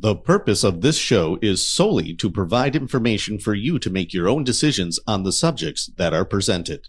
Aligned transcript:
The 0.00 0.14
purpose 0.14 0.62
of 0.62 0.80
this 0.80 0.96
show 0.96 1.40
is 1.42 1.66
solely 1.66 2.14
to 2.14 2.30
provide 2.30 2.76
information 2.76 3.40
for 3.40 3.52
you 3.52 3.80
to 3.80 3.90
make 3.90 4.14
your 4.14 4.28
own 4.28 4.44
decisions 4.44 5.00
on 5.08 5.24
the 5.24 5.32
subjects 5.32 5.90
that 5.96 6.14
are 6.14 6.24
presented. 6.24 6.86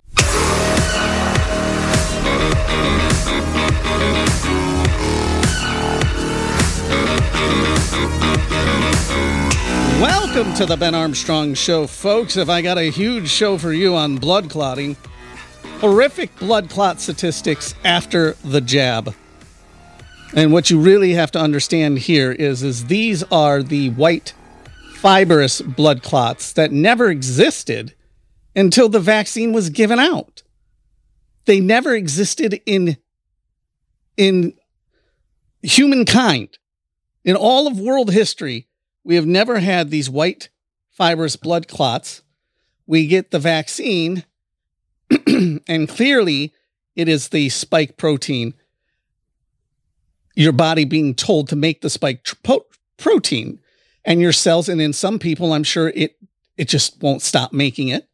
Welcome 9.99 10.53
to 10.53 10.67
the 10.67 10.77
Ben 10.79 10.93
Armstrong 10.93 11.55
Show, 11.55 11.87
folks. 11.87 12.35
Have 12.35 12.51
I 12.51 12.61
got 12.61 12.77
a 12.77 12.91
huge 12.91 13.27
show 13.27 13.57
for 13.57 13.73
you 13.73 13.95
on 13.95 14.17
blood 14.17 14.51
clotting? 14.51 14.95
Horrific 15.79 16.37
blood 16.37 16.69
clot 16.69 17.01
statistics 17.01 17.73
after 17.83 18.33
the 18.43 18.61
jab. 18.61 19.15
And 20.33 20.53
what 20.53 20.69
you 20.69 20.79
really 20.79 21.13
have 21.13 21.31
to 21.31 21.39
understand 21.39 21.99
here 21.99 22.31
is, 22.31 22.61
is 22.61 22.85
these 22.85 23.23
are 23.31 23.63
the 23.63 23.89
white 23.91 24.33
fibrous 24.93 25.61
blood 25.61 26.03
clots 26.03 26.53
that 26.53 26.71
never 26.71 27.09
existed 27.09 27.95
until 28.55 28.89
the 28.89 28.99
vaccine 28.99 29.53
was 29.53 29.69
given 29.69 29.97
out. 29.97 30.43
They 31.45 31.59
never 31.59 31.95
existed 31.95 32.61
in 32.65 32.97
in 34.17 34.53
humankind. 35.61 36.57
In 37.23 37.35
all 37.35 37.67
of 37.67 37.79
world 37.79 38.11
history, 38.11 38.67
we 39.03 39.15
have 39.15 39.25
never 39.25 39.59
had 39.59 39.89
these 39.89 40.09
white 40.09 40.49
fibrous 40.89 41.35
blood 41.37 41.67
clots. 41.67 42.21
We 42.85 43.07
get 43.07 43.31
the 43.31 43.39
vaccine, 43.39 44.25
and 45.27 45.87
clearly 45.87 46.53
it 46.95 47.07
is 47.07 47.29
the 47.29 47.49
spike 47.49 47.97
protein, 47.97 48.53
your 50.35 50.51
body 50.51 50.85
being 50.85 51.15
told 51.15 51.49
to 51.49 51.55
make 51.55 51.81
the 51.81 51.89
spike 51.89 52.25
protein, 52.97 53.59
and 54.05 54.21
your 54.21 54.31
cells, 54.31 54.69
and 54.69 54.81
in 54.81 54.93
some 54.93 55.19
people, 55.19 55.53
I'm 55.53 55.63
sure 55.63 55.91
it 55.95 56.17
it 56.57 56.67
just 56.67 57.01
won't 57.01 57.21
stop 57.21 57.53
making 57.53 57.87
it, 57.87 58.09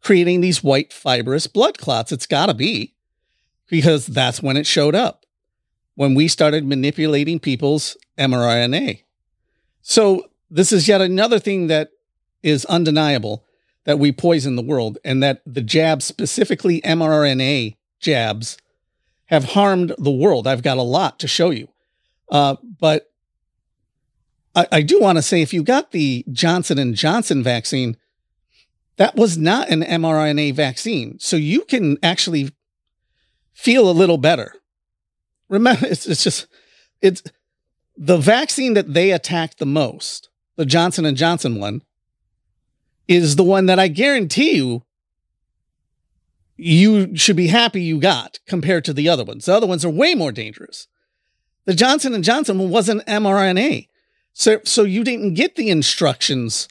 creating 0.00 0.40
these 0.40 0.62
white 0.62 0.92
fibrous 0.92 1.46
blood 1.46 1.78
clots. 1.78 2.10
It's 2.10 2.26
got 2.26 2.46
to 2.46 2.54
be 2.54 2.94
because 3.68 4.06
that's 4.06 4.42
when 4.42 4.56
it 4.56 4.66
showed 4.66 4.94
up, 4.94 5.24
when 5.94 6.14
we 6.14 6.26
started 6.26 6.66
manipulating 6.66 7.38
people's 7.38 7.96
mRNA. 8.18 9.02
So 9.82 10.30
this 10.50 10.72
is 10.72 10.88
yet 10.88 11.00
another 11.00 11.38
thing 11.38 11.68
that 11.68 11.90
is 12.42 12.64
undeniable 12.64 13.44
that 13.84 13.98
we 13.98 14.12
poison 14.12 14.56
the 14.56 14.62
world 14.62 14.98
and 15.04 15.22
that 15.22 15.42
the 15.46 15.62
jabs, 15.62 16.04
specifically 16.04 16.80
mRNA 16.80 17.76
jabs, 18.00 18.58
have 19.30 19.44
harmed 19.44 19.94
the 19.96 20.10
world. 20.10 20.46
I've 20.46 20.62
got 20.62 20.76
a 20.76 20.82
lot 20.82 21.20
to 21.20 21.28
show 21.28 21.50
you. 21.50 21.68
Uh, 22.30 22.56
but 22.78 23.06
I, 24.54 24.66
I 24.72 24.82
do 24.82 25.00
want 25.00 25.18
to 25.18 25.22
say 25.22 25.40
if 25.40 25.54
you 25.54 25.62
got 25.62 25.92
the 25.92 26.24
Johnson 26.32 26.78
and 26.78 26.96
Johnson 26.96 27.42
vaccine, 27.42 27.96
that 28.96 29.14
was 29.14 29.38
not 29.38 29.70
an 29.70 29.82
mRNA 29.82 30.54
vaccine. 30.54 31.18
So 31.20 31.36
you 31.36 31.62
can 31.62 31.96
actually 32.02 32.50
feel 33.54 33.88
a 33.88 33.92
little 33.92 34.18
better. 34.18 34.52
Remember, 35.48 35.86
it's, 35.86 36.06
it's 36.06 36.24
just, 36.24 36.48
it's, 37.00 37.22
the 37.96 38.18
vaccine 38.18 38.74
that 38.74 38.94
they 38.94 39.12
attacked 39.12 39.58
the 39.58 39.66
most, 39.66 40.28
the 40.56 40.66
Johnson 40.66 41.04
and 41.04 41.16
Johnson 41.16 41.60
one, 41.60 41.82
is 43.06 43.36
the 43.36 43.44
one 43.44 43.66
that 43.66 43.78
I 43.78 43.88
guarantee 43.88 44.56
you 44.56 44.82
you 46.60 47.16
should 47.16 47.36
be 47.36 47.48
happy 47.48 47.82
you 47.82 47.98
got 47.98 48.38
compared 48.46 48.84
to 48.84 48.92
the 48.92 49.08
other 49.08 49.24
ones. 49.24 49.46
The 49.46 49.54
other 49.54 49.66
ones 49.66 49.84
are 49.84 49.90
way 49.90 50.14
more 50.14 50.32
dangerous. 50.32 50.86
The 51.64 51.74
Johnson 51.74 52.14
and 52.14 52.24
Johnson 52.24 52.58
one 52.58 52.70
wasn't 52.70 53.06
mRNA. 53.06 53.88
So 54.32 54.60
so 54.64 54.84
you 54.84 55.04
didn't 55.04 55.34
get 55.34 55.56
the 55.56 55.70
instructions 55.70 56.68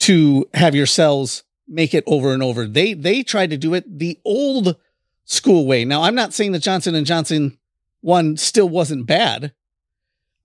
to 0.00 0.48
have 0.54 0.74
your 0.74 0.86
cells 0.86 1.44
make 1.68 1.94
it 1.94 2.04
over 2.06 2.32
and 2.32 2.42
over. 2.42 2.66
They 2.66 2.94
they 2.94 3.22
tried 3.22 3.50
to 3.50 3.56
do 3.56 3.74
it 3.74 3.98
the 3.98 4.18
old 4.24 4.76
school 5.24 5.66
way. 5.66 5.84
Now, 5.84 6.02
I'm 6.02 6.14
not 6.14 6.32
saying 6.32 6.52
the 6.52 6.58
Johnson 6.58 6.94
and 6.94 7.06
Johnson 7.06 7.58
one 8.00 8.36
still 8.36 8.68
wasn't 8.68 9.06
bad. 9.06 9.52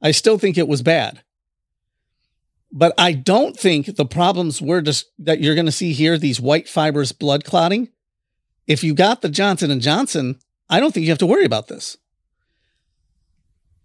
I 0.02 0.12
still 0.12 0.38
think 0.38 0.58
it 0.58 0.68
was 0.68 0.82
bad. 0.82 1.22
But 2.72 2.94
I 2.98 3.14
don't 3.14 3.58
think 3.58 3.96
the 3.96 4.06
problems 4.06 4.62
were 4.62 4.82
just 4.82 5.08
that 5.20 5.40
you're 5.40 5.56
going 5.56 5.66
to 5.66 5.72
see 5.72 5.94
here 5.94 6.18
these 6.18 6.40
white 6.40 6.68
fibers 6.68 7.12
blood 7.12 7.44
clotting. 7.44 7.90
If 8.68 8.84
you 8.84 8.94
got 8.94 9.22
the 9.22 9.30
Johnson 9.30 9.72
and 9.72 9.82
Johnson, 9.82 10.40
I 10.70 10.80
don't 10.80 10.94
think 10.94 11.06
you 11.06 11.12
have 11.12 11.18
to 11.20 11.26
worry 11.26 11.46
about 11.46 11.68
this. 11.68 11.98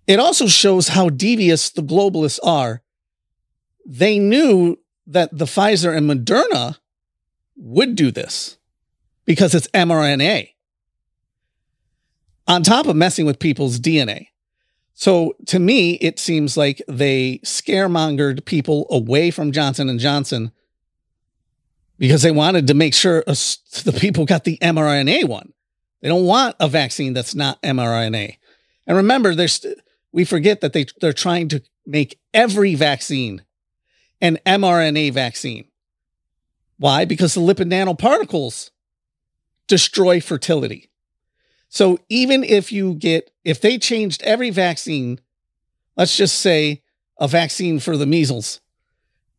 It 0.06 0.18
also 0.18 0.48
shows 0.48 0.88
how 0.88 1.08
devious 1.08 1.70
the 1.70 1.82
globalists 1.82 2.40
are. 2.42 2.82
They 3.86 4.18
knew 4.18 4.78
that 5.06 5.36
the 5.36 5.44
Pfizer 5.44 5.96
and 5.96 6.10
Moderna 6.10 6.78
would 7.56 7.94
do 7.94 8.10
this 8.10 8.58
because 9.24 9.54
it's 9.54 9.68
mRNA. 9.68 10.48
On 12.48 12.62
top 12.64 12.86
of 12.86 12.96
messing 12.96 13.24
with 13.24 13.38
people's 13.38 13.78
DNA. 13.78 14.28
So 14.94 15.34
to 15.46 15.58
me, 15.58 15.92
it 15.94 16.18
seems 16.18 16.56
like 16.56 16.82
they 16.88 17.38
scaremongered 17.44 18.44
people 18.44 18.86
away 18.90 19.30
from 19.30 19.52
Johnson 19.52 19.88
and 19.88 20.00
Johnson 20.00 20.50
because 22.02 22.22
they 22.22 22.32
wanted 22.32 22.66
to 22.66 22.74
make 22.74 22.94
sure 22.94 23.22
the 23.22 23.96
people 23.96 24.24
got 24.24 24.42
the 24.42 24.58
mRNA 24.60 25.28
one. 25.28 25.52
They 26.00 26.08
don't 26.08 26.26
want 26.26 26.56
a 26.58 26.68
vaccine 26.68 27.12
that's 27.12 27.32
not 27.32 27.62
mRNA. 27.62 28.38
And 28.88 28.96
remember, 28.96 29.36
there's 29.36 29.64
we 30.10 30.24
forget 30.24 30.62
that 30.62 30.72
they 30.72 30.86
they're 31.00 31.12
trying 31.12 31.46
to 31.50 31.62
make 31.86 32.18
every 32.34 32.74
vaccine 32.74 33.44
an 34.20 34.40
mRNA 34.44 35.12
vaccine. 35.12 35.66
Why? 36.76 37.04
Because 37.04 37.34
the 37.34 37.40
lipid 37.40 37.70
nanoparticles 37.70 38.70
destroy 39.68 40.20
fertility. 40.20 40.90
So 41.68 42.00
even 42.08 42.42
if 42.42 42.72
you 42.72 42.94
get, 42.94 43.30
if 43.44 43.60
they 43.60 43.78
changed 43.78 44.24
every 44.24 44.50
vaccine, 44.50 45.20
let's 45.96 46.16
just 46.16 46.40
say 46.40 46.82
a 47.18 47.28
vaccine 47.28 47.78
for 47.78 47.96
the 47.96 48.06
measles, 48.06 48.60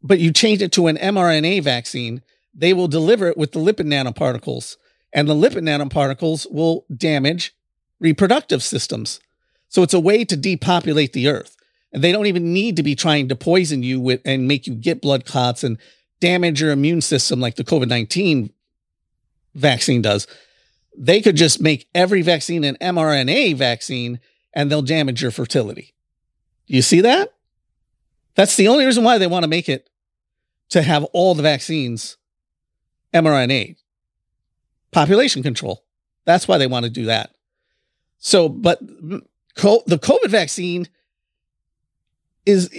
but 0.02 0.20
you 0.20 0.32
change 0.32 0.62
it 0.62 0.72
to 0.72 0.88
an 0.88 0.96
mRNA 0.96 1.62
vaccine, 1.62 2.22
they 2.54 2.74
will 2.74 2.88
deliver 2.88 3.28
it 3.28 3.38
with 3.38 3.52
the 3.52 3.60
lipid 3.60 3.88
nanoparticles, 3.88 4.78
and 5.12 5.28
the 5.28 5.34
lipid 5.34 5.64
nanoparticles 5.64 6.52
will 6.52 6.86
damage 6.96 7.56
reproductive 8.00 8.64
systems. 8.64 9.20
So 9.70 9.82
it's 9.82 9.94
a 9.94 10.00
way 10.00 10.26
to 10.26 10.38
depopulate 10.38 11.14
the 11.14 11.30
earth. 11.30 11.56
And 11.92 12.04
they 12.04 12.12
don't 12.12 12.26
even 12.26 12.54
need 12.54 12.76
to 12.78 12.84
be 12.84 12.96
trying 12.96 13.30
to 13.30 13.36
poison 13.36 13.84
you 13.84 14.00
with 14.00 14.22
and 14.26 14.48
make 14.48 14.68
you 14.68 14.74
get 14.74 15.02
blood 15.02 15.26
clots 15.26 15.64
and 15.64 15.78
damage 16.20 16.62
your 16.62 16.72
immune 16.72 17.02
system 17.02 17.40
like 17.40 17.56
the 17.56 17.64
COVID 17.64 17.88
19 17.88 18.52
vaccine 19.56 20.02
does 20.02 20.26
they 20.98 21.22
could 21.22 21.36
just 21.36 21.62
make 21.62 21.88
every 21.94 22.22
vaccine 22.22 22.64
an 22.64 22.78
mRNA 22.82 23.56
vaccine 23.56 24.20
and 24.54 24.70
they'll 24.70 24.82
damage 24.82 25.22
your 25.22 25.32
fertility. 25.32 25.94
You 26.68 26.82
see 26.82 27.02
that? 27.02 27.34
That's 28.36 28.56
the 28.56 28.68
only 28.68 28.86
reason 28.86 29.04
why 29.04 29.18
they 29.18 29.28
want 29.28 29.44
to 29.44 29.50
make 29.50 29.70
it 29.70 29.90
to 30.70 30.82
have 30.82 31.04
all 31.06 31.36
the 31.36 31.44
vaccines 31.44 32.18
mRNA. 33.14 33.76
Population 34.92 35.44
control. 35.44 35.84
That's 36.26 36.48
why 36.48 36.58
they 36.58 36.68
want 36.68 36.86
to 36.86 36.92
do 36.92 37.06
that. 37.06 37.32
So, 38.20 38.48
but 38.48 38.80
the 38.82 39.22
COVID 39.58 40.30
vaccine 40.30 40.88
is 42.46 42.70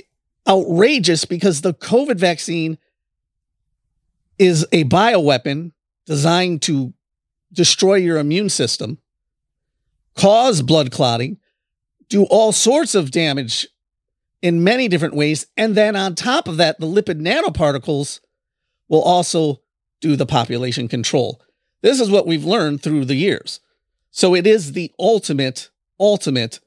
outrageous 0.48 1.24
because 1.24 1.60
the 1.60 1.74
COVID 1.74 2.16
vaccine 2.18 2.78
is 4.38 4.66
a 4.72 4.84
bioweapon 4.84 5.72
designed 6.06 6.62
to 6.62 6.92
destroy 7.52 7.94
your 7.94 8.18
immune 8.18 8.48
system, 8.48 8.98
cause 10.14 10.62
blood 10.62 10.90
clotting, 10.90 11.38
do 12.08 12.24
all 12.24 12.52
sorts 12.52 12.94
of 12.94 13.10
damage 13.10 13.66
in 14.42 14.64
many 14.64 14.88
different 14.88 15.14
ways. 15.14 15.46
And 15.56 15.74
then 15.74 15.96
on 15.96 16.14
top 16.14 16.48
of 16.48 16.56
that, 16.58 16.78
the 16.80 16.86
lipid 16.86 17.20
nanoparticles 17.20 18.20
will 18.88 19.02
also 19.02 19.60
do 20.04 20.16
the 20.16 20.26
population 20.26 20.86
control. 20.86 21.40
This 21.80 21.98
is 21.98 22.10
what 22.10 22.26
we've 22.26 22.44
learned 22.44 22.82
through 22.82 23.06
the 23.06 23.14
years. 23.14 23.60
So 24.10 24.34
it 24.34 24.46
is 24.46 24.72
the 24.72 24.92
ultimate, 24.98 25.70
ultimate 25.98 26.60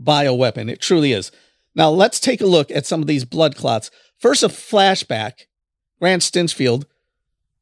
bioweapon. 0.00 0.70
It 0.70 0.80
truly 0.80 1.12
is. 1.12 1.32
Now 1.74 1.90
let's 1.90 2.20
take 2.20 2.40
a 2.40 2.46
look 2.46 2.70
at 2.70 2.86
some 2.86 3.00
of 3.00 3.08
these 3.08 3.24
blood 3.24 3.56
clots. 3.56 3.90
First, 4.16 4.44
a 4.44 4.48
flashback. 4.48 5.46
Grant 5.98 6.22
Stinchfield 6.22 6.84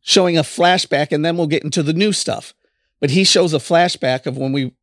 showing 0.03 0.37
a 0.37 0.43
flashback, 0.43 1.13
and 1.13 1.25
then 1.25 1.39
we'll 1.39 1.47
get 1.47 1.65
into 1.65 1.83
the 1.83 1.95
new 1.95 2.13
stuff. 2.13 2.53
But 3.01 3.09
he 3.09 3.25
shows 3.25 3.55
a 3.55 3.59
flashback 3.59 4.27
of 4.27 4.37
when 4.37 4.53
we 4.53 4.75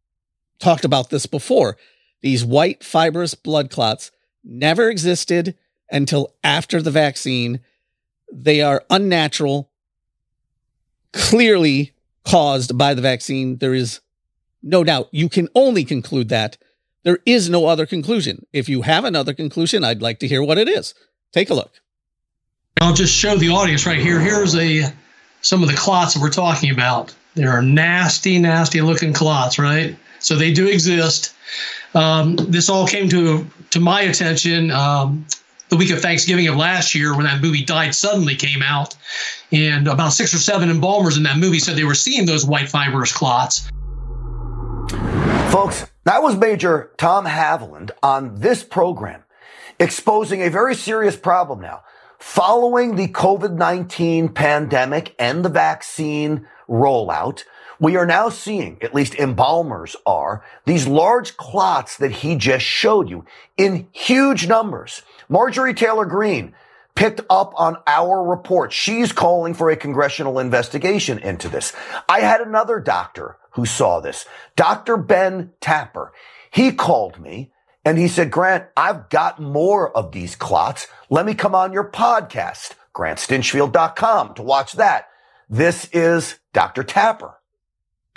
talked 0.58 0.84
about 0.84 1.12
this 1.12 1.28
before. 1.28 1.78
These 2.22 2.44
white 2.44 2.84
fibrous 2.84 3.36
blood 3.36 3.70
clots 3.70 4.10
never 4.44 4.90
existed 4.90 5.56
until 5.92 6.34
after 6.44 6.82
the 6.82 6.90
vaccine. 6.90 7.60
They 8.32 8.62
are 8.64 8.84
unnatural, 8.90 9.70
clearly 11.14 11.94
caused 12.26 12.78
by 12.78 12.94
the 12.94 13.02
vaccine. 13.02 13.58
There 13.58 13.74
is 13.74 14.02
no 14.62 14.84
doubt. 14.84 15.10
You 15.12 15.30
can 15.30 15.48
only 15.56 15.84
conclude 15.86 16.30
that 16.30 16.58
There 17.04 17.20
is 17.26 17.50
no 17.50 17.66
other 17.66 17.86
conclusion. 17.86 18.46
If 18.54 18.70
you 18.70 18.82
have 18.84 19.04
another 19.06 19.34
conclusion, 19.34 19.84
I'd 19.84 20.02
like 20.02 20.20
to 20.20 20.28
hear 20.28 20.42
what 20.42 20.58
it 20.58 20.70
is. 20.70 20.94
Take 21.34 21.50
a 21.50 21.54
look. 21.54 21.82
I'll 22.80 22.94
just 22.94 23.14
show 23.14 23.36
the 23.36 23.50
audience 23.50 23.86
right 23.86 24.00
here. 24.00 24.20
Here's 24.20 24.56
a 24.56 24.92
some 25.42 25.62
of 25.64 25.70
the 25.70 25.76
clots 25.76 26.14
that 26.14 26.22
we're 26.22 26.30
talking 26.30 26.72
about. 26.72 27.14
They 27.36 27.44
are 27.44 27.62
nasty, 27.62 28.40
nasty 28.40 28.82
looking 28.82 29.14
clots, 29.14 29.60
right? 29.60 29.98
So 30.20 30.36
they 30.38 30.54
do 30.54 30.68
exist. 30.68 31.34
Um, 31.94 32.36
this 32.38 32.70
all 32.70 32.88
came 32.88 33.10
to 33.10 33.46
to 33.72 33.80
my 33.80 34.02
attention 34.04 34.72
um, 34.72 35.26
the 35.74 35.78
week 35.78 35.90
of 35.90 36.02
Thanksgiving 36.02 36.48
of 36.48 36.56
last 36.56 36.94
year 36.94 37.16
when 37.16 37.26
that 37.26 37.42
movie 37.42 37.64
Died 37.64 37.96
Suddenly 37.96 38.36
came 38.36 38.62
out, 38.62 38.96
and 39.52 39.88
about 39.88 40.14
six 40.14 40.32
or 40.32 40.38
seven 40.38 40.70
embalmers 40.70 41.18
in 41.18 41.24
that 41.24 41.38
movie 41.38 41.58
said 41.58 41.76
they 41.76 41.84
were 41.84 41.96
seeing 41.96 42.28
those 42.28 42.46
white 42.46 42.70
fibrous 42.70 43.12
clots. 43.12 43.68
Folks, 45.52 45.88
that 46.04 46.22
was 46.22 46.36
Major 46.36 46.92
Tom 46.98 47.26
Haviland 47.26 47.90
on 48.04 48.36
this 48.36 48.64
program, 48.64 49.24
exposing 49.80 50.44
a 50.44 50.50
very 50.50 50.76
serious 50.76 51.16
problem 51.16 51.60
now. 51.60 51.82
Following 52.20 52.96
the 52.96 53.08
COVID-19 53.08 54.36
pandemic 54.36 55.16
and 55.18 55.44
the 55.44 55.50
vaccine 55.50 56.46
rollout, 56.70 57.46
we 57.80 57.96
are 57.96 58.06
now 58.06 58.30
seeing, 58.30 58.78
at 58.82 58.94
least 58.94 59.16
embalmers 59.16 59.96
are, 60.06 60.44
these 60.66 60.88
large 60.88 61.38
clots 61.38 61.98
that 61.98 62.12
he 62.12 62.36
just 62.36 62.66
showed 62.66 63.10
you 63.10 63.26
in 63.58 63.88
huge 63.92 64.48
numbers. 64.48 65.02
Marjorie 65.30 65.74
Taylor 65.74 66.06
Greene 66.06 66.54
picked 66.96 67.22
up 67.30 67.54
on 67.56 67.78
our 67.88 68.24
report. 68.24 68.72
She's 68.72 69.12
calling 69.12 69.54
for 69.54 69.70
a 69.70 69.76
congressional 69.76 70.40
investigation 70.40 71.20
into 71.20 71.50
this. 71.50 71.74
I 72.08 72.22
had 72.22 72.42
another 72.42 72.80
doctor 72.80 73.38
who 73.52 73.66
saw 73.66 74.00
this, 74.00 74.26
Dr. 74.56 74.98
Ben 74.98 75.52
Tapper. 75.62 76.12
He 76.52 76.72
called 76.72 77.20
me 77.20 77.52
and 77.86 77.98
he 77.98 78.08
said, 78.08 78.32
Grant, 78.32 78.66
I've 78.78 79.10
got 79.10 79.42
more 79.42 79.96
of 79.96 80.12
these 80.12 80.36
clots. 80.36 80.88
Let 81.10 81.26
me 81.26 81.34
come 81.34 81.56
on 81.56 81.74
your 81.74 81.90
podcast, 81.90 82.74
grantstinchfield.com 82.94 84.36
to 84.36 84.42
watch 84.44 84.74
that. 84.74 85.10
This 85.50 85.90
is 85.92 86.40
Dr. 86.54 86.84
Tapper. 86.84 87.36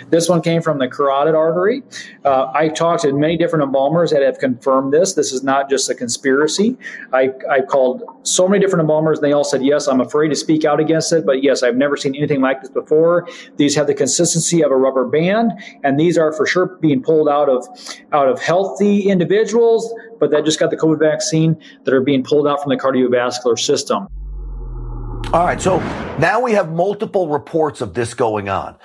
This 0.05 0.29
one 0.29 0.43
came 0.43 0.61
from 0.61 0.77
the 0.77 0.87
carotid 0.87 1.33
artery. 1.33 1.81
Uh, 2.23 2.51
I 2.53 2.69
talked 2.69 3.01
to 3.01 3.11
many 3.13 3.35
different 3.35 3.63
embalmers 3.63 4.11
that 4.11 4.21
have 4.21 4.37
confirmed 4.37 4.93
this. 4.93 5.13
This 5.13 5.33
is 5.33 5.41
not 5.41 5.71
just 5.71 5.89
a 5.89 5.95
conspiracy. 5.95 6.77
I, 7.13 7.31
I 7.49 7.61
called 7.61 8.03
so 8.21 8.47
many 8.47 8.63
different 8.63 8.81
embalmers, 8.81 9.17
and 9.17 9.25
they 9.25 9.31
all 9.33 9.43
said, 9.43 9.65
Yes, 9.65 9.87
I'm 9.87 9.99
afraid 9.99 10.27
to 10.27 10.35
speak 10.35 10.65
out 10.65 10.79
against 10.79 11.11
it, 11.13 11.25
but 11.25 11.41
yes, 11.41 11.63
I've 11.63 11.77
never 11.77 11.97
seen 11.97 12.15
anything 12.15 12.41
like 12.41 12.61
this 12.61 12.69
before. 12.69 13.27
These 13.55 13.73
have 13.75 13.87
the 13.87 13.95
consistency 13.95 14.63
of 14.63 14.71
a 14.71 14.77
rubber 14.77 15.07
band, 15.07 15.53
and 15.83 15.99
these 15.99 16.15
are 16.15 16.31
for 16.31 16.45
sure 16.45 16.77
being 16.79 17.01
pulled 17.01 17.27
out 17.27 17.49
of 17.49 17.67
out 18.13 18.29
of 18.29 18.39
healthy 18.39 19.09
individuals, 19.09 19.91
but 20.19 20.29
that 20.29 20.45
just 20.45 20.59
got 20.59 20.69
the 20.69 20.77
COVID 20.77 20.99
vaccine 20.99 21.59
that 21.85 21.93
are 21.93 22.01
being 22.01 22.23
pulled 22.23 22.47
out 22.47 22.61
from 22.61 22.69
the 22.69 22.77
cardiovascular 22.77 23.57
system. 23.57 24.07
All 25.33 25.43
right, 25.43 25.59
so 25.59 25.79
now 26.19 26.39
we 26.39 26.53
have 26.53 26.71
multiple 26.71 27.27
reports 27.27 27.81
of 27.81 27.93
this 27.93 28.13
going 28.13 28.47
on. 28.47 28.77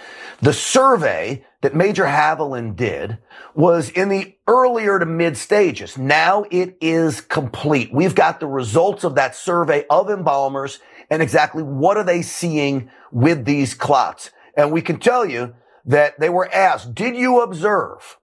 The 0.43 0.53
survey 0.53 1.44
that 1.61 1.77
Major 1.77 2.05
Haviland 2.05 2.75
did 2.75 3.19
was 3.55 3.91
in 3.91 4.09
the 4.09 4.35
earlier 4.49 4.99
to 4.99 5.06
mid 5.06 5.37
stages. 5.37 5.97
Now 5.97 6.44
it 6.50 6.77
is 6.81 7.21
complete. 7.21 7.94
We've 7.94 8.17
got 8.17 8.41
the 8.41 8.49
results 8.49 9.05
of 9.05 9.15
that 9.15 9.37
survey 9.37 9.87
of 9.89 10.11
embalmers 10.11 10.81
and 11.11 11.23
exactly 11.23 11.62
what 11.62 11.97
are 11.97 12.03
they 12.03 12.23
seeing 12.23 12.91
with 13.12 13.44
these 13.44 13.75
clots. 13.75 14.31
And 14.56 14.73
we 14.73 14.83
can 14.83 14.99
tell 14.99 15.25
you 15.25 15.55
that 15.85 16.19
they 16.19 16.29
were 16.29 16.53
asked, 16.53 16.93
did 16.93 17.15
you 17.15 17.41
observe 17.43 18.19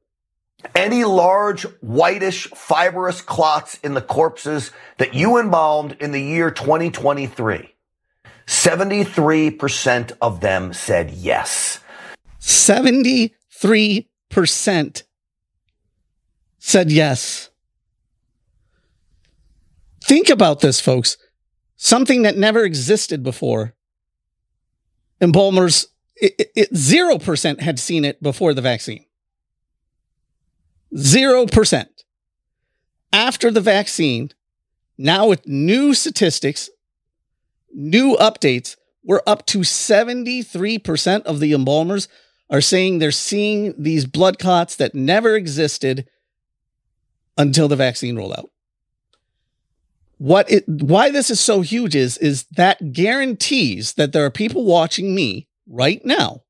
any 0.75 1.05
large 1.05 1.63
whitish 1.79 2.47
fibrous 2.47 3.21
clots 3.21 3.79
in 3.81 3.93
the 3.93 4.01
corpses 4.01 4.71
that 4.97 5.13
you 5.13 5.39
embalmed 5.39 5.95
in 6.01 6.11
the 6.11 6.21
year 6.21 6.51
2023? 6.51 7.75
73% 8.45 10.11
of 10.21 10.41
them 10.41 10.73
said 10.73 11.11
yes. 11.11 11.78
73% 12.49 15.03
said 16.57 16.91
yes. 16.91 17.51
Think 20.03 20.31
about 20.31 20.61
this, 20.61 20.81
folks. 20.81 21.17
Something 21.75 22.23
that 22.23 22.37
never 22.37 22.63
existed 22.63 23.21
before. 23.21 23.75
Embalmers, 25.21 25.89
it, 26.15 26.49
it, 26.55 26.73
0% 26.73 27.59
had 27.59 27.77
seen 27.77 28.03
it 28.03 28.23
before 28.23 28.55
the 28.55 28.61
vaccine. 28.61 29.05
0%. 30.95 31.87
After 33.13 33.51
the 33.51 33.61
vaccine, 33.61 34.31
now 34.97 35.27
with 35.27 35.47
new 35.47 35.93
statistics, 35.93 36.71
new 37.71 38.17
updates, 38.17 38.75
we're 39.03 39.21
up 39.27 39.45
to 39.47 39.59
73% 39.59 41.23
of 41.23 41.39
the 41.39 41.53
embalmers 41.53 42.07
are 42.49 42.61
saying 42.61 42.99
they're 42.99 43.11
seeing 43.11 43.73
these 43.77 44.05
blood 44.05 44.39
clots 44.39 44.75
that 44.77 44.95
never 44.95 45.35
existed 45.35 46.07
until 47.37 47.67
the 47.67 47.75
vaccine 47.75 48.15
rollout. 48.15 48.49
What 50.17 50.51
it 50.51 50.67
why 50.67 51.09
this 51.11 51.29
is 51.29 51.39
so 51.39 51.61
huge 51.61 51.95
is 51.95 52.17
is 52.17 52.43
that 52.51 52.91
guarantees 52.91 53.93
that 53.93 54.11
there 54.11 54.25
are 54.25 54.31
people 54.31 54.65
watching 54.65 55.15
me 55.15 55.47
right 55.67 56.03
now 56.03 56.43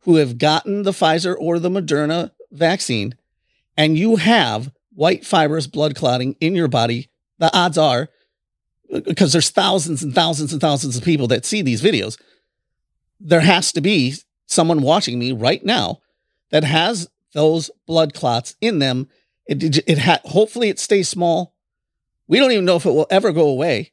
who 0.00 0.16
have 0.16 0.38
gotten 0.38 0.82
the 0.82 0.92
Pfizer 0.92 1.34
or 1.38 1.58
the 1.58 1.68
Moderna 1.68 2.30
vaccine 2.50 3.14
and 3.76 3.98
you 3.98 4.16
have 4.16 4.70
white 4.94 5.26
fibrous 5.26 5.66
blood 5.66 5.94
clotting 5.94 6.36
in 6.40 6.54
your 6.54 6.68
body, 6.68 7.10
the 7.38 7.54
odds 7.56 7.76
are 7.76 8.08
because 9.04 9.32
there's 9.32 9.50
thousands 9.50 10.02
and 10.02 10.14
thousands 10.14 10.52
and 10.52 10.60
thousands 10.60 10.96
of 10.96 11.04
people 11.04 11.26
that 11.26 11.44
see 11.44 11.62
these 11.62 11.82
videos, 11.82 12.18
there 13.20 13.40
has 13.40 13.72
to 13.72 13.80
be 13.80 14.14
someone 14.46 14.82
watching 14.82 15.18
me 15.18 15.32
right 15.32 15.64
now 15.64 16.00
that 16.50 16.64
has 16.64 17.08
those 17.32 17.70
blood 17.86 18.14
clots 18.14 18.56
in 18.60 18.78
them. 18.78 19.08
It, 19.46 19.62
it, 19.62 19.78
it 19.86 19.98
ha- 19.98 20.20
hopefully 20.24 20.68
it 20.68 20.78
stays 20.78 21.08
small. 21.08 21.54
We 22.26 22.38
don't 22.38 22.52
even 22.52 22.64
know 22.64 22.76
if 22.76 22.86
it 22.86 22.90
will 22.90 23.06
ever 23.10 23.32
go 23.32 23.48
away. 23.48 23.92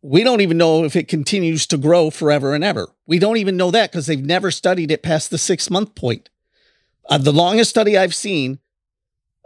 We 0.00 0.22
don't 0.22 0.40
even 0.40 0.58
know 0.58 0.84
if 0.84 0.96
it 0.96 1.08
continues 1.08 1.66
to 1.68 1.78
grow 1.78 2.10
forever 2.10 2.54
and 2.54 2.62
ever. 2.62 2.88
We 3.06 3.18
don't 3.18 3.38
even 3.38 3.56
know 3.56 3.70
that 3.70 3.90
because 3.90 4.06
they've 4.06 4.24
never 4.24 4.50
studied 4.50 4.90
it 4.90 5.02
past 5.02 5.30
the 5.30 5.38
six 5.38 5.70
month 5.70 5.94
point. 5.94 6.28
Uh, 7.08 7.18
the 7.18 7.32
longest 7.32 7.70
study 7.70 7.96
I've 7.96 8.14
seen 8.14 8.58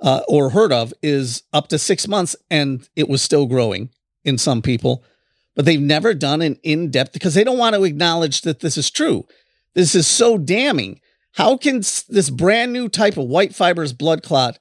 uh, 0.03 0.23
or 0.29 0.51
heard 0.51 0.73
of 0.73 0.93
is 1.03 1.43
up 1.53 1.69
to 1.69 1.79
six 1.79 2.07
months, 2.07 2.37
and 2.51 2.89
it 2.95 3.09
was 3.09 3.23
still 3.23 3.47
growing 3.47 3.91
in 4.25 4.39
some 4.39 4.63
people, 4.63 5.05
but 5.55 5.65
they've 5.65 5.81
never 5.81 6.15
done 6.15 6.43
an 6.43 6.59
in 6.63 6.91
depth 6.91 7.13
because 7.13 7.35
they 7.35 7.45
don't 7.45 7.59
want 7.59 7.75
to 7.75 7.85
acknowledge 7.85 8.43
that 8.43 8.61
this 8.61 8.77
is 8.77 8.91
true. 8.91 9.27
This 9.79 9.95
is 9.95 10.09
so 10.09 10.37
damning. 10.39 11.01
How 11.35 11.57
can 11.57 11.77
this 12.09 12.31
brand 12.31 12.73
new 12.73 12.89
type 12.89 13.17
of 13.17 13.29
white 13.29 13.55
fibers 13.55 13.93
blood 13.93 14.25
clot 14.25 14.59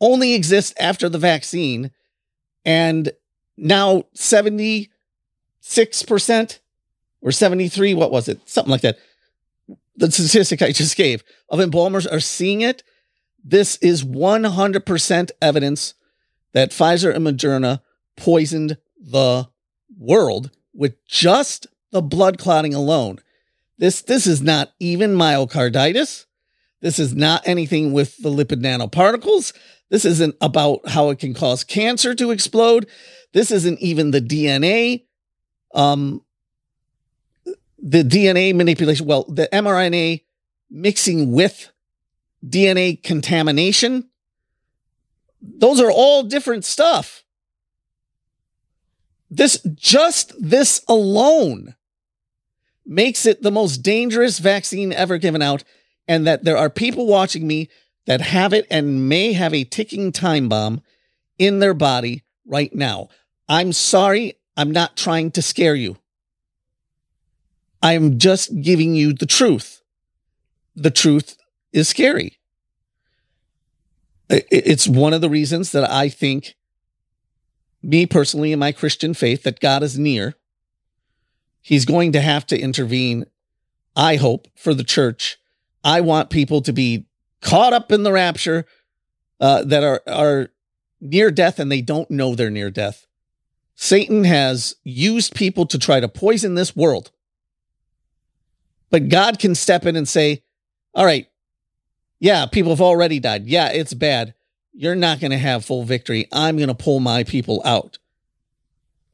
only 0.00 0.34
exist 0.34 0.74
after 0.78 1.08
the 1.08 1.18
vaccine 1.18 1.90
and 2.64 3.10
now 3.56 4.04
76% 4.14 4.88
or 7.20 7.32
73 7.32 7.94
what 7.94 8.12
was 8.12 8.28
it 8.28 8.48
something 8.48 8.70
like 8.70 8.82
that 8.82 8.96
the 9.96 10.08
statistic 10.08 10.62
i 10.62 10.70
just 10.70 10.96
gave 10.96 11.24
of 11.48 11.58
embalmers 11.58 12.06
are 12.06 12.20
seeing 12.20 12.60
it 12.60 12.84
this 13.42 13.74
is 13.78 14.04
100% 14.04 15.30
evidence 15.42 15.94
that 16.52 16.70
pfizer 16.70 17.12
and 17.12 17.26
moderna 17.26 17.80
poisoned 18.16 18.76
the 19.00 19.48
world 19.98 20.52
with 20.72 21.04
just 21.06 21.66
the 21.90 22.02
blood 22.02 22.38
clotting 22.38 22.74
alone. 22.74 23.18
This 23.78 24.02
this 24.02 24.26
is 24.26 24.42
not 24.42 24.72
even 24.80 25.14
myocarditis. 25.14 26.26
This 26.80 26.98
is 26.98 27.14
not 27.14 27.46
anything 27.46 27.92
with 27.92 28.16
the 28.22 28.30
lipid 28.30 28.62
nanoparticles. 28.62 29.52
This 29.88 30.04
isn't 30.04 30.36
about 30.40 30.88
how 30.88 31.10
it 31.10 31.18
can 31.18 31.34
cause 31.34 31.64
cancer 31.64 32.14
to 32.14 32.30
explode. 32.30 32.86
This 33.32 33.50
isn't 33.50 33.80
even 33.80 34.10
the 34.10 34.20
DNA 34.20 35.04
um 35.74 36.22
the 37.80 38.02
DNA 38.02 38.54
manipulation, 38.54 39.06
well, 39.06 39.24
the 39.28 39.48
mRNA 39.52 40.22
mixing 40.70 41.32
with 41.32 41.70
DNA 42.44 43.02
contamination. 43.02 44.08
Those 45.40 45.80
are 45.80 45.90
all 45.90 46.24
different 46.24 46.64
stuff. 46.64 47.24
This 49.30 49.60
just 49.74 50.34
this 50.40 50.82
alone 50.88 51.76
makes 52.88 53.26
it 53.26 53.42
the 53.42 53.50
most 53.50 53.78
dangerous 53.78 54.38
vaccine 54.38 54.92
ever 54.92 55.18
given 55.18 55.42
out, 55.42 55.62
and 56.08 56.26
that 56.26 56.44
there 56.44 56.56
are 56.56 56.70
people 56.70 57.06
watching 57.06 57.46
me 57.46 57.68
that 58.06 58.22
have 58.22 58.54
it 58.54 58.66
and 58.70 59.08
may 59.08 59.34
have 59.34 59.52
a 59.52 59.64
ticking 59.64 60.10
time 60.10 60.48
bomb 60.48 60.80
in 61.38 61.58
their 61.58 61.74
body 61.74 62.24
right 62.46 62.74
now. 62.74 63.08
I'm 63.48 63.72
sorry, 63.72 64.38
I'm 64.56 64.70
not 64.70 64.96
trying 64.96 65.30
to 65.32 65.42
scare 65.42 65.74
you. 65.74 65.98
I'm 67.82 68.18
just 68.18 68.62
giving 68.62 68.94
you 68.94 69.12
the 69.12 69.26
truth. 69.26 69.82
The 70.74 70.90
truth 70.90 71.36
is 71.72 71.88
scary. 71.88 72.38
It's 74.30 74.88
one 74.88 75.12
of 75.12 75.20
the 75.20 75.30
reasons 75.30 75.72
that 75.72 75.88
I 75.90 76.08
think, 76.08 76.54
me 77.82 78.06
personally, 78.06 78.52
in 78.52 78.58
my 78.58 78.72
Christian 78.72 79.14
faith, 79.14 79.42
that 79.42 79.60
God 79.60 79.82
is 79.82 79.98
near. 79.98 80.34
He's 81.68 81.84
going 81.84 82.12
to 82.12 82.22
have 82.22 82.46
to 82.46 82.58
intervene, 82.58 83.26
I 83.94 84.16
hope, 84.16 84.48
for 84.56 84.72
the 84.72 84.82
church. 84.82 85.36
I 85.84 86.00
want 86.00 86.30
people 86.30 86.62
to 86.62 86.72
be 86.72 87.04
caught 87.42 87.74
up 87.74 87.92
in 87.92 88.04
the 88.04 88.12
rapture 88.12 88.64
uh, 89.38 89.64
that 89.64 89.84
are, 89.84 90.00
are 90.06 90.48
near 90.98 91.30
death 91.30 91.58
and 91.58 91.70
they 91.70 91.82
don't 91.82 92.10
know 92.10 92.34
they're 92.34 92.48
near 92.48 92.70
death. 92.70 93.06
Satan 93.74 94.24
has 94.24 94.76
used 94.82 95.34
people 95.34 95.66
to 95.66 95.78
try 95.78 96.00
to 96.00 96.08
poison 96.08 96.54
this 96.54 96.74
world. 96.74 97.10
But 98.88 99.10
God 99.10 99.38
can 99.38 99.54
step 99.54 99.84
in 99.84 99.94
and 99.94 100.08
say, 100.08 100.42
All 100.94 101.04
right, 101.04 101.28
yeah, 102.18 102.46
people 102.46 102.72
have 102.72 102.80
already 102.80 103.20
died. 103.20 103.44
Yeah, 103.44 103.68
it's 103.68 103.92
bad. 103.92 104.32
You're 104.72 104.94
not 104.94 105.20
going 105.20 105.32
to 105.32 105.36
have 105.36 105.66
full 105.66 105.84
victory. 105.84 106.28
I'm 106.32 106.56
going 106.56 106.68
to 106.68 106.74
pull 106.74 107.00
my 107.00 107.24
people 107.24 107.60
out. 107.66 107.98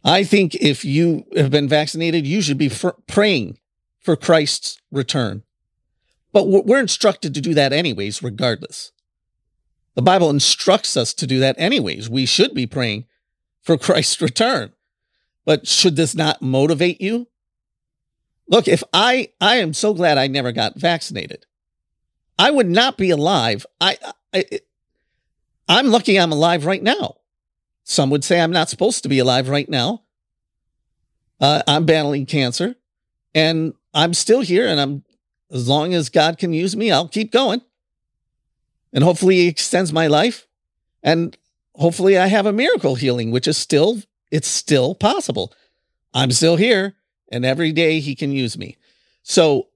I 0.04 0.22
think 0.22 0.54
if 0.56 0.84
you 0.84 1.24
have 1.34 1.50
been 1.50 1.68
vaccinated, 1.68 2.26
you 2.26 2.42
should 2.42 2.58
be 2.58 2.70
praying 3.06 3.58
for 4.00 4.16
Christ's 4.16 4.78
return. 4.92 5.42
But 6.32 6.48
we're 6.48 6.80
instructed 6.80 7.32
to 7.34 7.40
do 7.40 7.54
that 7.54 7.72
anyways, 7.72 8.22
regardless. 8.22 8.92
The 9.94 10.02
Bible 10.02 10.30
instructs 10.30 10.96
us 10.96 11.14
to 11.14 11.26
do 11.26 11.38
that 11.38 11.54
anyways. 11.58 12.10
We 12.10 12.26
should 12.26 12.54
be 12.54 12.66
praying 12.66 13.06
for 13.62 13.78
Christ's 13.78 14.20
return. 14.20 14.72
But 15.46 15.66
should 15.66 15.96
this 15.96 16.14
not 16.14 16.42
motivate 16.42 17.00
you? 17.00 17.28
Look, 18.48 18.68
if 18.68 18.82
I 18.92 19.30
I 19.40 19.56
am 19.56 19.72
so 19.72 19.94
glad 19.94 20.18
I 20.18 20.26
never 20.26 20.52
got 20.52 20.78
vaccinated. 20.78 21.46
I 22.38 22.50
would 22.50 22.68
not 22.68 22.98
be 22.98 23.10
alive. 23.10 23.64
I, 23.80 23.96
I 24.34 24.44
I'm 25.68 25.86
lucky 25.86 26.18
I'm 26.18 26.32
alive 26.32 26.66
right 26.66 26.82
now. 26.82 27.16
Some 27.84 28.10
would 28.10 28.24
say 28.24 28.40
I'm 28.40 28.50
not 28.50 28.70
supposed 28.70 29.02
to 29.02 29.08
be 29.08 29.18
alive 29.18 29.48
right 29.48 29.68
now. 29.68 30.02
Uh, 31.40 31.62
I'm 31.68 31.84
battling 31.84 32.26
cancer 32.26 32.74
and 33.34 33.74
I'm 33.92 34.14
still 34.14 34.40
here 34.40 34.66
and 34.66 34.80
I'm 34.80 35.04
as 35.50 35.68
long 35.68 35.92
as 35.92 36.08
God 36.08 36.38
can 36.38 36.52
use 36.52 36.74
me, 36.74 36.90
I'll 36.90 37.08
keep 37.08 37.30
going. 37.30 37.60
And 38.92 39.04
hopefully 39.04 39.36
he 39.36 39.48
extends 39.48 39.92
my 39.92 40.06
life 40.06 40.46
and 41.02 41.36
hopefully 41.74 42.16
I 42.16 42.26
have 42.26 42.46
a 42.46 42.52
miracle 42.52 42.94
healing 42.94 43.30
which 43.30 43.46
is 43.46 43.58
still 43.58 44.00
it's 44.30 44.48
still 44.48 44.94
possible. 44.94 45.52
I'm 46.14 46.30
still 46.30 46.56
here 46.56 46.94
and 47.30 47.44
every 47.44 47.72
day 47.72 48.00
he 48.00 48.14
can 48.14 48.32
use 48.32 48.56
me. 48.56 48.76
So 49.22 49.68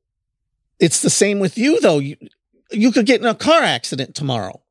it's 0.81 1.03
the 1.03 1.11
same 1.11 1.41
with 1.41 1.59
you 1.59 1.81
though. 1.81 1.99
You, 1.99 2.17
you 2.71 2.93
could 2.93 3.07
get 3.07 3.21
in 3.21 3.27
a 3.27 3.35
car 3.35 3.62
accident 3.62 4.15
tomorrow. 4.15 4.62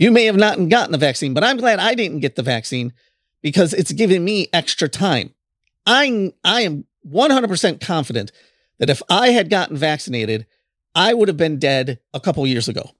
You 0.00 0.10
may 0.10 0.24
have 0.24 0.36
not 0.36 0.70
gotten 0.70 0.92
the 0.92 0.98
vaccine, 0.98 1.34
but 1.34 1.44
I'm 1.44 1.58
glad 1.58 1.78
I 1.78 1.94
didn't 1.94 2.20
get 2.20 2.34
the 2.34 2.42
vaccine 2.42 2.94
because 3.42 3.74
it's 3.74 3.92
giving 3.92 4.24
me 4.24 4.48
extra 4.50 4.88
time. 4.88 5.34
I 5.84 6.32
I 6.42 6.62
am 6.62 6.86
100% 7.06 7.82
confident 7.82 8.32
that 8.78 8.88
if 8.88 9.02
I 9.10 9.28
had 9.28 9.50
gotten 9.50 9.76
vaccinated, 9.76 10.46
I 10.94 11.12
would 11.12 11.28
have 11.28 11.36
been 11.36 11.58
dead 11.58 11.98
a 12.14 12.20
couple 12.20 12.46
years 12.46 12.66
ago. 12.66 12.92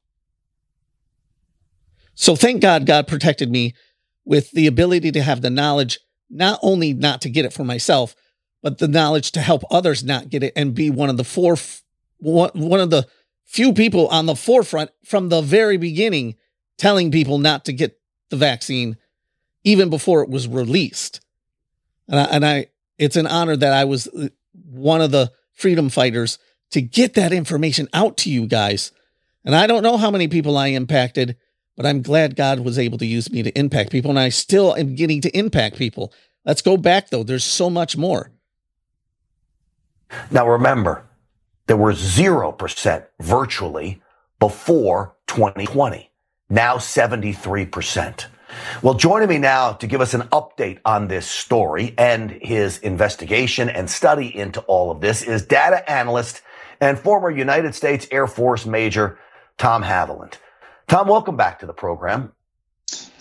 So 2.15 2.37
thank 2.37 2.61
God 2.61 2.85
God 2.85 3.09
protected 3.09 3.51
me 3.51 3.75
with 4.27 4.51
the 4.51 4.67
ability 4.67 5.11
to 5.13 5.23
have 5.23 5.41
the 5.41 5.49
knowledge 5.49 6.01
not 6.29 6.61
only 6.63 6.93
not 6.93 7.23
to 7.23 7.31
get 7.31 7.47
it 7.47 7.55
for 7.55 7.65
myself, 7.65 8.15
but 8.63 8.77
the 8.77 8.89
knowledge 8.89 9.33
to 9.33 9.41
help 9.41 9.63
others 9.71 10.05
not 10.05 10.29
get 10.29 10.43
it 10.43 10.53
and 10.55 10.75
be 10.75 10.91
one 10.91 11.09
of 11.09 11.17
the 11.17 11.25
four 11.25 11.57
one 12.19 12.81
of 12.81 12.91
the 12.91 13.07
few 13.47 13.73
people 13.73 14.07
on 14.09 14.27
the 14.27 14.37
forefront 14.37 14.91
from 15.03 15.31
the 15.31 15.41
very 15.41 15.79
beginning 15.79 16.35
telling 16.81 17.11
people 17.11 17.39
not 17.39 17.67
to 17.67 17.73
get 17.73 18.01
the 18.31 18.37
vaccine 18.37 18.97
even 19.65 19.91
before 19.91 20.23
it 20.23 20.31
was 20.31 20.49
released. 20.49 21.21
And 22.09 22.19
I, 22.19 22.25
and 22.25 22.47
I 22.47 22.67
it's 22.99 23.17
an 23.17 23.27
honor 23.27 23.55
that 23.55 23.73
I 23.73 23.85
was 23.85 24.09
uh, 24.09 24.29
one 24.71 25.03
of 25.03 25.11
the 25.11 25.31
freedom 25.53 25.91
fighters 25.91 26.39
to 26.71 26.81
get 26.81 27.15
that 27.15 27.33
information 27.33 27.89
out 27.93 28.17
to 28.19 28.31
you 28.31 28.47
guys. 28.47 28.93
And 29.45 29.55
I 29.55 29.67
don't 29.67 29.83
know 29.83 29.99
how 29.99 30.11
many 30.11 30.27
people 30.27 30.57
I 30.57 30.69
impacted, 30.69 31.37
but 31.77 31.85
I'm 31.85 32.03
glad 32.03 32.35
God 32.35 32.61
was 32.61 32.79
able 32.79 32.99
to 32.99 33.07
use 33.07 33.31
me 33.31 33.43
to 33.43 33.59
impact 33.59 33.91
people. 33.91 34.11
And 34.11 34.19
I 34.19 34.31
still 34.31 34.75
am 34.75 34.95
getting 34.95 35.21
to 35.21 35.39
impact 35.39 35.77
people. 35.77 36.13
Let's 36.47 36.63
go 36.63 36.77
back 36.77 37.11
though. 37.11 37.23
There's 37.23 37.45
so 37.45 37.69
much 37.69 37.97
more. 37.97 38.33
Now 40.31 40.49
remember, 40.49 41.05
there 41.67 41.77
were 41.77 41.93
0% 41.93 43.07
virtually 43.21 44.03
before 44.39 45.15
2020, 45.27 46.10
now 46.51 46.77
73%. 46.77 48.27
Well, 48.83 48.95
joining 48.95 49.29
me 49.29 49.39
now 49.39 49.73
to 49.75 49.87
give 49.87 50.01
us 50.01 50.13
an 50.13 50.23
update 50.33 50.81
on 50.85 51.09
this 51.09 51.27
story 51.27 51.95
and 51.97 52.31
his 52.31 52.79
investigation 52.79 53.69
and 53.69 53.89
study 53.89 54.37
into 54.37 54.61
all 54.63 54.91
of 54.91 55.01
this 55.01 55.23
is 55.23 55.47
data 55.47 55.89
analyst 55.89 56.43
and 56.81 56.99
former 56.99 57.31
United 57.31 57.75
States 57.75 58.09
Air 58.11 58.27
Force 58.27 58.67
Major 58.67 59.19
Tom 59.57 59.85
Haviland. 59.85 60.35
Tom, 60.89 61.07
welcome 61.07 61.37
back 61.37 61.61
to 61.61 61.67
the 61.67 61.73
program. 61.73 62.33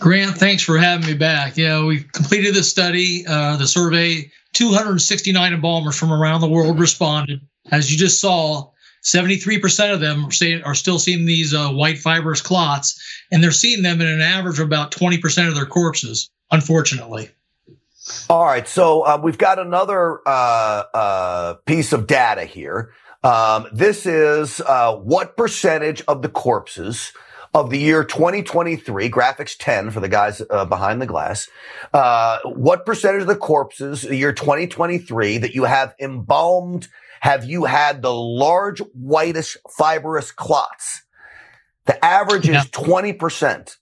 Grant, 0.00 0.36
thanks 0.36 0.64
for 0.64 0.76
having 0.76 1.06
me 1.06 1.14
back. 1.14 1.56
Yeah, 1.56 1.84
we 1.84 2.02
completed 2.02 2.54
the 2.54 2.64
study, 2.64 3.24
uh, 3.26 3.56
the 3.56 3.68
survey. 3.68 4.32
269 4.52 5.52
embalmers 5.52 5.96
from 5.96 6.12
around 6.12 6.40
the 6.40 6.48
world 6.48 6.80
responded 6.80 7.40
as 7.70 7.92
you 7.92 7.98
just 7.98 8.20
saw, 8.20 8.70
73% 9.02 9.92
of 9.92 10.00
them 10.00 10.26
are, 10.26 10.30
saying, 10.30 10.62
are 10.62 10.74
still 10.74 10.98
seeing 10.98 11.24
these 11.24 11.54
uh, 11.54 11.70
white 11.70 11.98
fibrous 11.98 12.42
clots, 12.42 13.02
and 13.32 13.42
they're 13.42 13.50
seeing 13.50 13.82
them 13.82 14.00
in 14.00 14.06
an 14.06 14.20
average 14.20 14.58
of 14.58 14.66
about 14.66 14.92
20% 14.92 15.48
of 15.48 15.54
their 15.54 15.66
corpses, 15.66 16.30
unfortunately. 16.50 17.30
All 18.28 18.44
right, 18.44 18.66
so 18.66 19.02
uh, 19.02 19.20
we've 19.22 19.38
got 19.38 19.58
another 19.58 20.20
uh, 20.26 20.84
uh 20.92 21.54
piece 21.66 21.92
of 21.92 22.06
data 22.06 22.44
here. 22.44 22.92
Um, 23.22 23.68
this 23.72 24.06
is 24.06 24.60
uh, 24.62 24.96
what 24.96 25.36
percentage 25.36 26.02
of 26.08 26.22
the 26.22 26.28
corpses 26.28 27.12
of 27.52 27.70
the 27.70 27.78
year 27.78 28.04
2023, 28.04 29.10
graphics 29.10 29.56
10 29.58 29.90
for 29.90 30.00
the 30.00 30.08
guys 30.08 30.40
uh, 30.50 30.64
behind 30.64 31.02
the 31.02 31.06
glass. 31.06 31.48
Uh, 31.92 32.38
what 32.44 32.86
percentage 32.86 33.22
of 33.22 33.28
the 33.28 33.36
corpses, 33.36 34.02
the 34.02 34.16
year 34.16 34.32
2023, 34.32 35.38
that 35.38 35.54
you 35.54 35.64
have 35.64 35.94
embalmed 36.00 36.88
have 37.20 37.44
you 37.44 37.64
had 37.64 38.02
the 38.02 38.12
large 38.12 38.80
whitish 38.94 39.56
fibrous 39.76 40.32
clots? 40.32 41.02
The 41.86 42.02
average 42.04 42.48
yeah. 42.48 42.60
is 42.60 42.66
20%. 42.70 43.76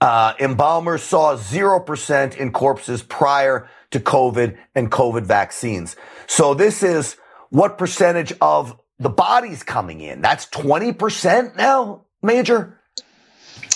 Uh, 0.00 0.34
embalmers 0.40 1.02
saw 1.02 1.36
0% 1.36 2.36
in 2.36 2.52
corpses 2.52 3.02
prior 3.02 3.68
to 3.90 4.00
COVID 4.00 4.56
and 4.74 4.90
COVID 4.90 5.24
vaccines. 5.24 5.96
So 6.26 6.54
this 6.54 6.82
is 6.82 7.16
what 7.50 7.78
percentage 7.78 8.32
of 8.40 8.78
the 8.98 9.08
bodies 9.08 9.62
coming 9.62 10.00
in? 10.00 10.20
That's 10.20 10.46
20% 10.46 11.56
now, 11.56 12.04
Major? 12.22 12.80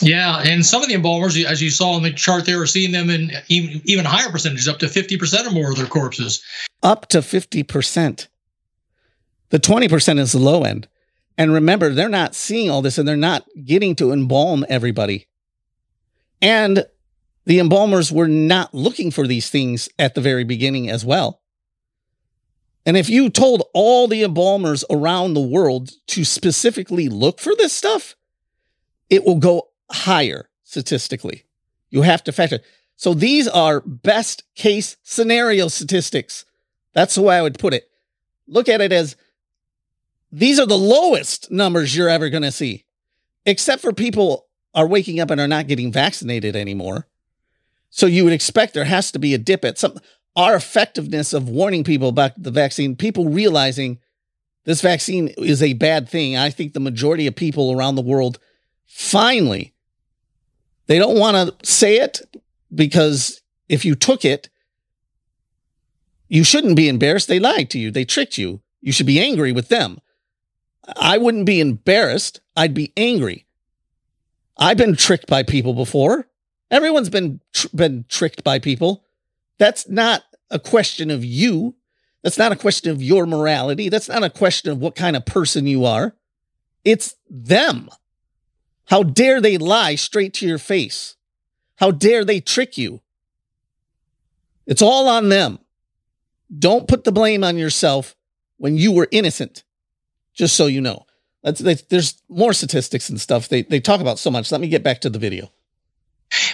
Yeah, 0.00 0.38
and 0.38 0.64
some 0.64 0.82
of 0.82 0.88
the 0.88 0.94
embalmers, 0.94 1.36
as 1.44 1.60
you 1.60 1.70
saw 1.70 1.96
in 1.96 2.02
the 2.02 2.12
chart, 2.12 2.46
they 2.46 2.54
were 2.54 2.66
seeing 2.66 2.92
them 2.92 3.10
in 3.10 3.32
even, 3.48 3.82
even 3.84 4.04
higher 4.04 4.30
percentages, 4.30 4.68
up 4.68 4.78
to 4.78 4.86
50% 4.86 5.46
or 5.46 5.50
more 5.50 5.70
of 5.70 5.76
their 5.76 5.86
corpses. 5.86 6.42
Up 6.82 7.06
to 7.08 7.18
50%. 7.18 8.28
The 9.50 9.58
20% 9.58 10.18
is 10.18 10.32
the 10.32 10.38
low 10.38 10.64
end. 10.64 10.88
And 11.36 11.52
remember, 11.52 11.90
they're 11.90 12.08
not 12.08 12.34
seeing 12.34 12.70
all 12.70 12.82
this 12.82 12.98
and 12.98 13.06
they're 13.06 13.16
not 13.16 13.46
getting 13.64 13.94
to 13.96 14.12
embalm 14.12 14.64
everybody. 14.68 15.26
And 16.42 16.86
the 17.46 17.58
embalmers 17.58 18.12
were 18.12 18.28
not 18.28 18.74
looking 18.74 19.10
for 19.10 19.26
these 19.26 19.50
things 19.50 19.88
at 19.98 20.14
the 20.14 20.20
very 20.20 20.44
beginning 20.44 20.88
as 20.88 21.04
well. 21.04 21.40
And 22.86 22.96
if 22.96 23.10
you 23.10 23.28
told 23.28 23.64
all 23.74 24.08
the 24.08 24.22
embalmers 24.22 24.84
around 24.90 25.34
the 25.34 25.40
world 25.40 25.92
to 26.08 26.24
specifically 26.24 27.08
look 27.08 27.38
for 27.38 27.54
this 27.56 27.72
stuff, 27.72 28.16
it 29.08 29.24
will 29.24 29.36
go 29.36 29.68
higher 29.90 30.48
statistically. 30.64 31.44
You 31.90 32.02
have 32.02 32.24
to 32.24 32.32
factor. 32.32 32.60
So 32.96 33.14
these 33.14 33.48
are 33.48 33.80
best 33.80 34.44
case 34.54 34.96
scenario 35.02 35.68
statistics. 35.68 36.44
That's 36.92 37.14
the 37.14 37.22
way 37.22 37.36
I 37.36 37.42
would 37.42 37.58
put 37.58 37.74
it. 37.74 37.88
Look 38.46 38.68
at 38.68 38.80
it 38.80 38.92
as 38.92 39.16
these 40.32 40.58
are 40.58 40.66
the 40.66 40.78
lowest 40.78 41.50
numbers 41.50 41.96
you're 41.96 42.08
ever 42.08 42.28
going 42.28 42.42
to 42.42 42.52
see, 42.52 42.84
except 43.44 43.82
for 43.82 43.92
people 43.92 44.46
are 44.74 44.86
waking 44.86 45.20
up 45.20 45.30
and 45.30 45.40
are 45.40 45.48
not 45.48 45.66
getting 45.66 45.92
vaccinated 45.92 46.54
anymore. 46.54 47.06
So 47.90 48.06
you 48.06 48.24
would 48.24 48.32
expect 48.32 48.74
there 48.74 48.84
has 48.84 49.10
to 49.12 49.18
be 49.18 49.34
a 49.34 49.38
dip 49.38 49.64
at 49.64 49.78
some 49.78 49.98
our 50.36 50.54
effectiveness 50.54 51.32
of 51.32 51.48
warning 51.48 51.82
people 51.82 52.08
about 52.08 52.40
the 52.40 52.52
vaccine, 52.52 52.94
people 52.94 53.28
realizing 53.28 53.98
this 54.64 54.80
vaccine 54.80 55.28
is 55.38 55.60
a 55.60 55.72
bad 55.72 56.08
thing. 56.08 56.36
I 56.36 56.50
think 56.50 56.72
the 56.72 56.80
majority 56.80 57.26
of 57.26 57.34
people 57.34 57.72
around 57.72 57.96
the 57.96 58.02
world 58.02 58.38
finally 58.86 59.74
they 60.90 60.98
don't 60.98 61.20
want 61.20 61.36
to 61.36 61.64
say 61.64 62.00
it 62.00 62.20
because 62.74 63.42
if 63.68 63.84
you 63.84 63.94
took 63.94 64.24
it, 64.24 64.48
you 66.26 66.42
shouldn't 66.42 66.74
be 66.74 66.88
embarrassed. 66.88 67.28
They 67.28 67.38
lied 67.38 67.70
to 67.70 67.78
you. 67.78 67.92
They 67.92 68.04
tricked 68.04 68.38
you. 68.38 68.60
You 68.80 68.90
should 68.90 69.06
be 69.06 69.20
angry 69.20 69.52
with 69.52 69.68
them. 69.68 70.00
I 70.96 71.18
wouldn't 71.18 71.46
be 71.46 71.60
embarrassed. 71.60 72.40
I'd 72.56 72.74
be 72.74 72.92
angry. 72.96 73.46
I've 74.58 74.76
been 74.76 74.96
tricked 74.96 75.26
by 75.26 75.42
people 75.42 75.74
before. 75.74 76.26
Everyone's 76.70 77.08
been 77.08 77.40
tr- 77.52 77.68
been 77.74 78.04
tricked 78.08 78.44
by 78.44 78.58
people. 78.58 79.04
That's 79.58 79.88
not 79.88 80.22
a 80.50 80.58
question 80.58 81.10
of 81.10 81.24
you. 81.24 81.74
That's 82.22 82.38
not 82.38 82.52
a 82.52 82.56
question 82.56 82.90
of 82.90 83.02
your 83.02 83.26
morality. 83.26 83.88
That's 83.88 84.08
not 84.08 84.22
a 84.22 84.30
question 84.30 84.70
of 84.70 84.78
what 84.78 84.94
kind 84.94 85.16
of 85.16 85.24
person 85.24 85.66
you 85.66 85.84
are. 85.84 86.14
It's 86.84 87.14
them. 87.28 87.88
How 88.86 89.02
dare 89.02 89.40
they 89.40 89.56
lie 89.56 89.94
straight 89.94 90.34
to 90.34 90.46
your 90.46 90.58
face? 90.58 91.16
How 91.76 91.90
dare 91.90 92.24
they 92.24 92.40
trick 92.40 92.76
you? 92.76 93.00
It's 94.66 94.82
all 94.82 95.08
on 95.08 95.28
them. 95.28 95.58
Don't 96.56 96.88
put 96.88 97.04
the 97.04 97.12
blame 97.12 97.42
on 97.44 97.56
yourself 97.56 98.16
when 98.58 98.76
you 98.76 98.92
were 98.92 99.08
innocent, 99.10 99.64
just 100.34 100.56
so 100.56 100.66
you 100.66 100.80
know. 100.80 101.06
That's, 101.42 101.60
there's 101.60 102.20
more 102.28 102.52
statistics 102.52 103.08
and 103.08 103.20
stuff 103.20 103.48
they, 103.48 103.62
they 103.62 103.80
talk 103.80 104.00
about 104.00 104.18
so 104.18 104.30
much. 104.30 104.52
Let 104.52 104.60
me 104.60 104.68
get 104.68 104.82
back 104.82 105.00
to 105.02 105.10
the 105.10 105.18
video. 105.18 105.50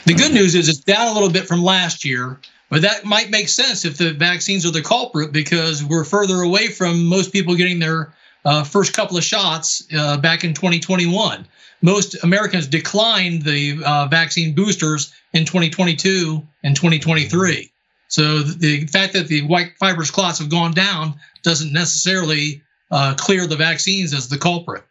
The 0.05 0.15
good 0.15 0.33
news 0.33 0.55
is 0.55 0.69
it's 0.69 0.79
down 0.79 1.09
a 1.09 1.13
little 1.13 1.31
bit 1.31 1.47
from 1.47 1.63
last 1.63 2.05
year, 2.05 2.41
but 2.71 2.83
that 2.83 3.05
might 3.05 3.31
make 3.31 3.49
sense 3.49 3.85
if 3.85 3.99
the 3.99 4.13
vaccines 4.13 4.65
are 4.65 4.71
the 4.71 4.83
culprit 4.83 5.33
because 5.33 5.85
we're 5.85 6.05
further 6.05 6.41
away 6.41 6.69
from 6.69 7.07
most 7.07 7.33
people 7.33 7.57
getting 7.57 7.79
their 7.79 8.15
uh, 8.45 8.63
first 8.63 8.95
couple 8.95 9.17
of 9.17 9.25
shots 9.25 9.87
uh, 9.95 10.17
back 10.19 10.45
in 10.45 10.55
2021. 10.55 11.47
Most 11.83 12.23
Americans 12.25 12.67
declined 12.67 13.43
the 13.43 13.83
uh, 13.85 14.07
vaccine 14.07 14.55
boosters 14.55 15.13
in 15.33 15.45
2022 15.45 16.47
and 16.63 16.75
2023. 16.75 17.71
So 18.09 18.39
the 18.39 18.87
fact 18.87 19.13
that 19.15 19.29
the 19.29 19.43
white 19.43 19.73
fibrous 19.79 20.11
clots 20.11 20.39
have 20.39 20.49
gone 20.49 20.73
down 20.73 21.17
doesn't 21.43 21.73
necessarily 21.73 22.63
uh, 22.91 23.15
clear 23.17 23.47
the 23.47 23.57
vaccines 23.57 24.15
as 24.15 24.29
the 24.29 24.39
culprit. 24.39 24.85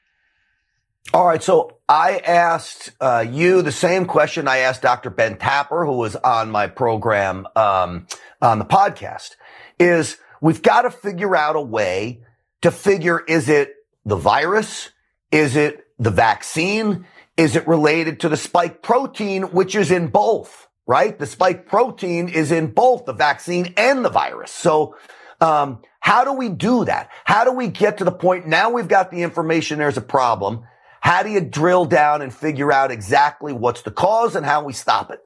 All 1.13 1.25
right. 1.25 1.41
So 1.41 1.77
I 1.87 2.17
asked 2.17 2.91
uh, 2.99 3.25
you 3.29 3.61
the 3.61 3.71
same 3.71 4.05
question 4.05 4.47
I 4.47 4.57
asked 4.59 4.81
Dr. 4.81 5.09
Ben 5.09 5.37
Tapper, 5.37 5.85
who 5.85 5.97
was 5.97 6.15
on 6.15 6.49
my 6.49 6.67
program 6.67 7.47
um, 7.55 8.07
on 8.41 8.59
the 8.59 8.65
podcast. 8.65 9.31
Is 9.79 10.17
we've 10.41 10.61
got 10.61 10.81
to 10.81 10.91
figure 10.91 11.35
out 11.35 11.55
a 11.55 11.61
way 11.61 12.21
to 12.61 12.71
figure: 12.71 13.23
is 13.27 13.49
it 13.49 13.75
the 14.03 14.15
virus? 14.15 14.89
Is 15.31 15.55
it 15.55 15.85
the 15.99 16.11
vaccine? 16.11 17.05
Is 17.37 17.55
it 17.55 17.67
related 17.67 18.21
to 18.21 18.29
the 18.29 18.37
spike 18.37 18.81
protein, 18.81 19.43
which 19.43 19.75
is 19.75 19.91
in 19.91 20.07
both? 20.07 20.67
Right. 20.87 21.17
The 21.17 21.25
spike 21.25 21.67
protein 21.67 22.29
is 22.29 22.51
in 22.51 22.67
both 22.67 23.05
the 23.05 23.13
vaccine 23.13 23.73
and 23.77 24.03
the 24.03 24.09
virus. 24.09 24.51
So 24.51 24.95
um, 25.41 25.81
how 26.05 26.23
do 26.23 26.33
we 26.33 26.49
do 26.49 26.85
that? 26.85 27.09
How 27.23 27.45
do 27.45 27.51
we 27.51 27.67
get 27.67 27.97
to 27.97 28.03
the 28.03 28.11
point 28.11 28.45
now 28.45 28.69
we've 28.69 28.87
got 28.87 29.09
the 29.09 29.23
information 29.23 29.79
there's 29.79 29.97
a 29.97 30.01
problem? 30.01 30.63
How 31.01 31.23
do 31.23 31.31
you 31.31 31.41
drill 31.41 31.85
down 31.85 32.21
and 32.21 32.31
figure 32.31 32.71
out 32.71 32.91
exactly 32.91 33.53
what's 33.53 33.81
the 33.81 33.89
cause 33.89 34.35
and 34.35 34.45
how 34.45 34.63
we 34.63 34.71
stop 34.71 35.09
it? 35.09 35.25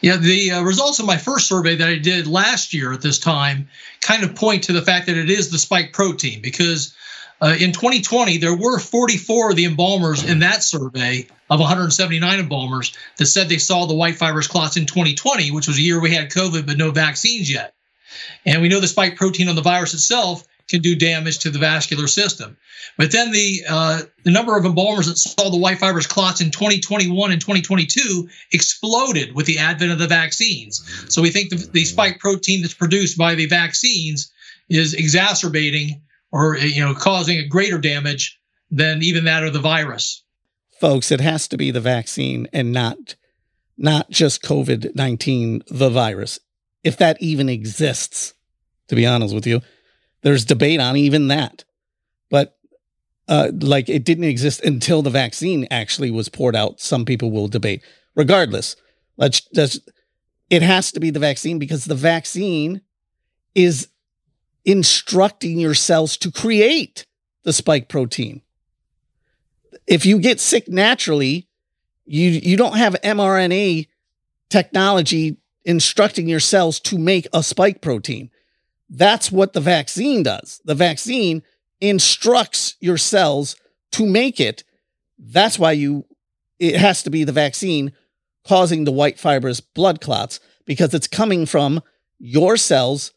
Yeah, 0.00 0.16
the 0.16 0.50
uh, 0.50 0.62
results 0.64 0.98
of 0.98 1.06
my 1.06 1.16
first 1.16 1.46
survey 1.46 1.76
that 1.76 1.88
I 1.88 1.98
did 1.98 2.26
last 2.26 2.74
year 2.74 2.92
at 2.92 3.02
this 3.02 3.20
time 3.20 3.68
kind 4.00 4.24
of 4.24 4.34
point 4.34 4.64
to 4.64 4.72
the 4.72 4.82
fact 4.82 5.06
that 5.06 5.16
it 5.16 5.30
is 5.30 5.52
the 5.52 5.58
spike 5.58 5.92
protein 5.92 6.42
because 6.42 6.92
uh, 7.40 7.54
in 7.60 7.70
2020 7.70 8.38
there 8.38 8.56
were 8.56 8.80
44 8.80 9.50
of 9.50 9.56
the 9.56 9.66
embalmers 9.66 10.28
in 10.28 10.40
that 10.40 10.64
survey 10.64 11.28
of 11.48 11.60
179 11.60 12.40
embalmers 12.40 12.96
that 13.16 13.26
said 13.26 13.48
they 13.48 13.58
saw 13.58 13.86
the 13.86 13.94
white 13.94 14.16
fibrous 14.16 14.48
clots 14.48 14.76
in 14.76 14.86
2020, 14.86 15.52
which 15.52 15.68
was 15.68 15.78
a 15.78 15.82
year 15.82 16.00
we 16.00 16.12
had 16.12 16.32
COVID 16.32 16.66
but 16.66 16.78
no 16.78 16.90
vaccines 16.90 17.48
yet. 17.48 17.76
And 18.44 18.62
we 18.62 18.68
know 18.68 18.80
the 18.80 18.88
spike 18.88 19.16
protein 19.16 19.48
on 19.48 19.56
the 19.56 19.62
virus 19.62 19.94
itself 19.94 20.46
can 20.68 20.80
do 20.80 20.96
damage 20.96 21.40
to 21.40 21.50
the 21.50 21.58
vascular 21.58 22.06
system. 22.06 22.56
But 22.96 23.12
then 23.12 23.30
the 23.32 23.62
uh, 23.68 24.02
the 24.24 24.30
number 24.30 24.56
of 24.56 24.64
embalmers 24.64 25.06
that 25.06 25.18
saw 25.18 25.50
the 25.50 25.58
white 25.58 25.78
fibers 25.78 26.06
clots 26.06 26.40
in 26.40 26.50
2021 26.50 27.32
and 27.32 27.40
2022 27.40 28.28
exploded 28.52 29.34
with 29.34 29.46
the 29.46 29.58
advent 29.58 29.92
of 29.92 29.98
the 29.98 30.06
vaccines. 30.06 30.82
So 31.08 31.22
we 31.22 31.30
think 31.30 31.50
the, 31.50 31.56
the 31.56 31.84
spike 31.84 32.18
protein 32.18 32.62
that's 32.62 32.74
produced 32.74 33.18
by 33.18 33.34
the 33.34 33.46
vaccines 33.46 34.32
is 34.68 34.94
exacerbating 34.94 36.02
or 36.30 36.56
you 36.56 36.80
know 36.80 36.94
causing 36.94 37.38
a 37.38 37.46
greater 37.46 37.78
damage 37.78 38.38
than 38.70 39.02
even 39.02 39.24
that 39.24 39.44
of 39.44 39.52
the 39.52 39.60
virus. 39.60 40.22
Folks, 40.80 41.12
it 41.12 41.20
has 41.20 41.46
to 41.48 41.56
be 41.56 41.70
the 41.70 41.80
vaccine 41.80 42.48
and 42.52 42.72
not 42.72 43.14
not 43.76 44.10
just 44.10 44.42
COVID-19 44.42 45.62
the 45.68 45.90
virus. 45.90 46.40
If 46.84 46.96
that 46.98 47.20
even 47.20 47.48
exists, 47.48 48.34
to 48.88 48.96
be 48.96 49.06
honest 49.06 49.34
with 49.34 49.46
you 49.46 49.60
there's 50.22 50.44
debate 50.44 50.80
on 50.80 50.96
even 50.96 51.28
that. 51.28 51.64
But 52.30 52.56
uh, 53.28 53.50
like 53.60 53.88
it 53.88 54.04
didn't 54.04 54.24
exist 54.24 54.64
until 54.64 55.02
the 55.02 55.10
vaccine 55.10 55.66
actually 55.70 56.10
was 56.10 56.28
poured 56.28 56.56
out. 56.56 56.80
Some 56.80 57.04
people 57.04 57.30
will 57.30 57.48
debate. 57.48 57.82
Regardless, 58.14 58.76
let's 59.16 59.48
it 60.50 60.62
has 60.62 60.92
to 60.92 61.00
be 61.00 61.10
the 61.10 61.18
vaccine 61.18 61.58
because 61.58 61.84
the 61.84 61.94
vaccine 61.94 62.80
is 63.54 63.88
instructing 64.64 65.58
your 65.58 65.74
cells 65.74 66.16
to 66.18 66.30
create 66.30 67.06
the 67.42 67.52
spike 67.52 67.88
protein. 67.88 68.42
If 69.86 70.06
you 70.06 70.18
get 70.18 70.40
sick 70.40 70.68
naturally, 70.68 71.48
you 72.04 72.28
you 72.30 72.56
don't 72.56 72.76
have 72.76 72.94
mRNA 73.02 73.88
technology 74.50 75.38
instructing 75.64 76.28
your 76.28 76.40
cells 76.40 76.80
to 76.80 76.98
make 76.98 77.26
a 77.32 77.42
spike 77.42 77.80
protein. 77.80 78.30
That's 78.90 79.32
what 79.32 79.52
the 79.52 79.60
vaccine 79.60 80.22
does. 80.22 80.60
The 80.64 80.74
vaccine 80.74 81.42
instructs 81.80 82.76
your 82.80 82.98
cells 82.98 83.56
to 83.92 84.06
make 84.06 84.40
it. 84.40 84.64
That's 85.18 85.58
why 85.58 85.72
you 85.72 86.04
it 86.58 86.76
has 86.76 87.02
to 87.02 87.10
be 87.10 87.24
the 87.24 87.32
vaccine 87.32 87.92
causing 88.44 88.84
the 88.84 88.92
white 88.92 89.18
fibrous 89.18 89.60
blood 89.60 90.00
clots 90.00 90.38
because 90.64 90.94
it's 90.94 91.08
coming 91.08 91.44
from 91.44 91.82
your 92.18 92.56
cells 92.56 93.12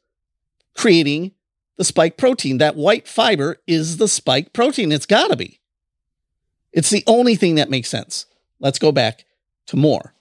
creating 0.75 1.31
the 1.77 1.83
spike 1.83 2.17
protein. 2.17 2.57
That 2.57 2.75
white 2.75 3.07
fiber 3.07 3.57
is 3.67 3.97
the 3.97 4.07
spike 4.07 4.51
protein. 4.51 4.91
It's 4.91 5.05
got 5.05 5.27
to 5.27 5.35
be. 5.35 5.59
It's 6.73 6.89
the 6.89 7.03
only 7.05 7.35
thing 7.35 7.55
that 7.55 7.69
makes 7.69 7.89
sense. 7.89 8.25
Let's 8.59 8.79
go 8.79 8.91
back 8.91 9.25
to 9.67 9.77
more. 9.77 10.14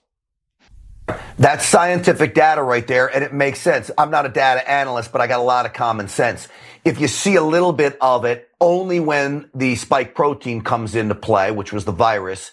That's 1.37 1.65
scientific 1.65 2.33
data 2.33 2.63
right 2.63 2.85
there, 2.87 3.07
and 3.13 3.23
it 3.23 3.33
makes 3.33 3.59
sense. 3.59 3.91
I'm 3.97 4.09
not 4.09 4.25
a 4.25 4.29
data 4.29 4.67
analyst, 4.69 5.11
but 5.11 5.21
I 5.21 5.27
got 5.27 5.39
a 5.39 5.43
lot 5.43 5.65
of 5.65 5.73
common 5.73 6.07
sense. 6.07 6.47
If 6.83 6.99
you 6.99 7.07
see 7.07 7.35
a 7.35 7.43
little 7.43 7.73
bit 7.73 7.97
of 7.99 8.25
it 8.25 8.49
only 8.61 8.99
when 8.99 9.49
the 9.53 9.75
spike 9.75 10.15
protein 10.15 10.61
comes 10.61 10.95
into 10.95 11.15
play, 11.15 11.51
which 11.51 11.73
was 11.73 11.85
the 11.85 11.91
virus, 11.91 12.51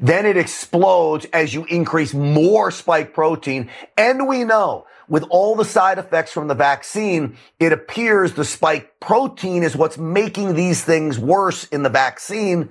then 0.00 0.26
it 0.26 0.36
explodes 0.36 1.26
as 1.32 1.54
you 1.54 1.64
increase 1.66 2.12
more 2.12 2.70
spike 2.70 3.14
protein. 3.14 3.70
And 3.96 4.26
we 4.26 4.44
know 4.44 4.86
with 5.08 5.22
all 5.30 5.54
the 5.54 5.64
side 5.64 5.98
effects 5.98 6.32
from 6.32 6.48
the 6.48 6.54
vaccine, 6.54 7.36
it 7.60 7.72
appears 7.72 8.32
the 8.32 8.44
spike 8.44 9.00
protein 9.00 9.62
is 9.62 9.76
what's 9.76 9.96
making 9.98 10.54
these 10.54 10.82
things 10.82 11.18
worse 11.18 11.64
in 11.64 11.82
the 11.82 11.90
vaccine. 11.90 12.70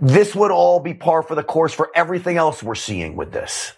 This 0.00 0.34
would 0.34 0.50
all 0.50 0.80
be 0.80 0.94
par 0.94 1.22
for 1.22 1.34
the 1.34 1.44
course 1.44 1.72
for 1.72 1.90
everything 1.94 2.36
else 2.36 2.62
we're 2.62 2.74
seeing 2.74 3.16
with 3.16 3.32
this. 3.32 3.72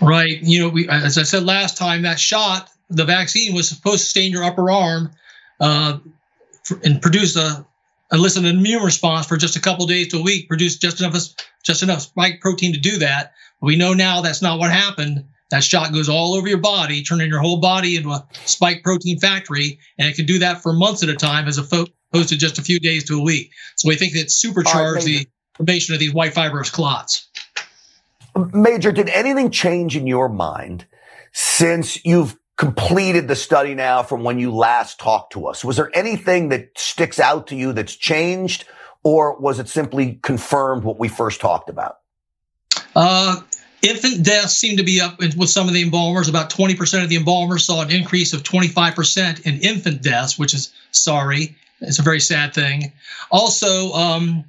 Right. 0.00 0.38
You 0.42 0.60
know, 0.60 0.68
we, 0.68 0.88
as 0.88 1.18
I 1.18 1.22
said 1.22 1.44
last 1.44 1.76
time, 1.76 2.02
that 2.02 2.18
shot, 2.18 2.68
the 2.88 3.04
vaccine 3.04 3.54
was 3.54 3.68
supposed 3.68 4.00
to 4.00 4.06
stain 4.06 4.32
your 4.32 4.44
upper 4.44 4.70
arm 4.70 5.12
uh, 5.60 5.98
and 6.84 7.00
produce 7.00 7.36
a 7.36 7.66
elicit 8.12 8.44
an 8.44 8.56
immune 8.56 8.82
response 8.82 9.26
for 9.26 9.36
just 9.36 9.56
a 9.56 9.60
couple 9.60 9.86
days 9.86 10.08
to 10.08 10.18
a 10.18 10.22
week, 10.22 10.48
produce 10.48 10.76
just 10.76 11.00
enough 11.00 11.16
just 11.64 11.82
enough 11.82 12.02
spike 12.02 12.40
protein 12.40 12.72
to 12.72 12.80
do 12.80 12.98
that. 12.98 13.32
But 13.60 13.66
we 13.66 13.76
know 13.76 13.94
now 13.94 14.20
that's 14.20 14.42
not 14.42 14.58
what 14.58 14.70
happened. 14.70 15.24
That 15.50 15.62
shot 15.62 15.92
goes 15.92 16.08
all 16.08 16.34
over 16.34 16.48
your 16.48 16.58
body, 16.58 17.02
turning 17.02 17.28
your 17.28 17.40
whole 17.40 17.60
body 17.60 17.96
into 17.96 18.10
a 18.10 18.26
spike 18.44 18.82
protein 18.82 19.18
factory, 19.18 19.78
and 19.98 20.08
it 20.08 20.16
can 20.16 20.26
do 20.26 20.40
that 20.40 20.62
for 20.62 20.72
months 20.72 21.02
at 21.02 21.08
a 21.08 21.14
time, 21.14 21.46
as 21.46 21.58
opposed 21.58 21.90
to 22.28 22.36
just 22.36 22.58
a 22.58 22.62
few 22.62 22.80
days 22.80 23.04
to 23.04 23.18
a 23.18 23.22
week. 23.22 23.52
So 23.76 23.88
we 23.88 23.96
think 23.96 24.14
that 24.14 24.30
supercharged 24.30 25.06
the 25.06 25.28
formation 25.56 25.94
of 25.94 26.00
these 26.00 26.12
white 26.12 26.34
fibrous 26.34 26.70
clots. 26.70 27.28
Major, 28.36 28.92
did 28.92 29.08
anything 29.08 29.50
change 29.50 29.96
in 29.96 30.06
your 30.06 30.28
mind 30.28 30.86
since 31.32 32.04
you've 32.04 32.36
completed 32.56 33.28
the 33.28 33.36
study 33.36 33.74
now 33.74 34.02
from 34.02 34.24
when 34.24 34.38
you 34.38 34.54
last 34.54 34.98
talked 34.98 35.32
to 35.32 35.46
us? 35.46 35.64
Was 35.64 35.76
there 35.76 35.90
anything 35.94 36.48
that 36.50 36.70
sticks 36.76 37.20
out 37.20 37.46
to 37.48 37.56
you 37.56 37.72
that's 37.72 37.94
changed, 37.94 38.64
or 39.02 39.38
was 39.38 39.58
it 39.58 39.68
simply 39.68 40.18
confirmed 40.22 40.84
what 40.84 40.98
we 40.98 41.08
first 41.08 41.40
talked 41.40 41.70
about? 41.70 41.98
Uh, 42.94 43.40
infant 43.82 44.24
deaths 44.24 44.54
seem 44.54 44.78
to 44.78 44.82
be 44.82 45.00
up 45.00 45.18
with 45.18 45.48
some 45.48 45.68
of 45.68 45.74
the 45.74 45.82
embalmers. 45.82 46.28
About 46.28 46.50
20% 46.50 47.02
of 47.02 47.08
the 47.08 47.16
embalmers 47.16 47.64
saw 47.64 47.82
an 47.82 47.90
increase 47.90 48.32
of 48.32 48.42
25% 48.42 49.46
in 49.46 49.60
infant 49.60 50.02
deaths, 50.02 50.38
which 50.38 50.54
is 50.54 50.72
sorry. 50.90 51.56
It's 51.80 51.98
a 51.98 52.02
very 52.02 52.20
sad 52.20 52.54
thing. 52.54 52.92
Also, 53.30 53.92
um, 53.92 54.44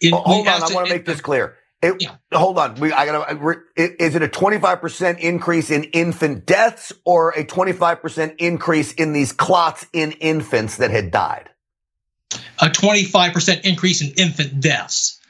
in, 0.00 0.14
oh, 0.14 0.18
hold 0.18 0.48
on, 0.48 0.62
I 0.62 0.74
want 0.74 0.86
to 0.86 0.94
make 0.94 1.04
this 1.04 1.20
clear. 1.20 1.56
It, 1.86 2.02
yeah. 2.02 2.16
Hold 2.32 2.58
on. 2.58 2.74
We, 2.76 2.92
I 2.92 3.06
gotta, 3.06 3.60
is 3.76 4.14
it 4.14 4.22
a 4.22 4.28
25% 4.28 5.18
increase 5.18 5.70
in 5.70 5.84
infant 5.84 6.46
deaths 6.46 6.92
or 7.04 7.30
a 7.30 7.44
25% 7.44 8.36
increase 8.38 8.92
in 8.92 9.12
these 9.12 9.32
clots 9.32 9.86
in 9.92 10.12
infants 10.12 10.78
that 10.78 10.90
had 10.90 11.10
died? 11.10 11.48
A 12.60 12.66
25% 12.66 13.64
increase 13.64 14.02
in 14.02 14.12
infant 14.16 14.60
deaths. 14.60 15.20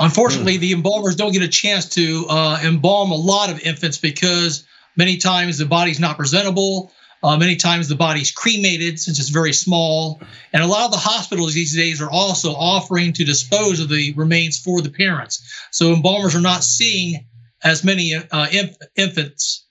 Unfortunately, 0.00 0.56
mm. 0.56 0.60
the 0.60 0.72
embalmers 0.72 1.16
don't 1.16 1.32
get 1.32 1.42
a 1.42 1.48
chance 1.48 1.88
to 1.90 2.26
uh, 2.28 2.60
embalm 2.62 3.10
a 3.10 3.16
lot 3.16 3.50
of 3.50 3.60
infants 3.60 3.98
because 3.98 4.66
many 4.96 5.16
times 5.16 5.58
the 5.58 5.66
body's 5.66 6.00
not 6.00 6.16
presentable. 6.16 6.92
Uh, 7.24 7.38
many 7.38 7.56
times 7.56 7.88
the 7.88 7.94
body's 7.96 8.30
cremated 8.30 9.00
since 9.00 9.18
it's 9.18 9.30
very 9.30 9.54
small. 9.54 10.20
And 10.52 10.62
a 10.62 10.66
lot 10.66 10.84
of 10.84 10.90
the 10.90 10.98
hospitals 10.98 11.54
these 11.54 11.74
days 11.74 12.02
are 12.02 12.10
also 12.10 12.52
offering 12.52 13.14
to 13.14 13.24
dispose 13.24 13.80
of 13.80 13.88
the 13.88 14.12
remains 14.12 14.58
for 14.58 14.82
the 14.82 14.90
parents. 14.90 15.42
So 15.70 15.94
embalmers 15.94 16.34
are 16.34 16.42
not 16.42 16.62
seeing 16.62 17.24
as 17.62 17.82
many 17.82 18.14
uh, 18.14 18.46
inf- 18.52 18.76
infants. 18.94 19.66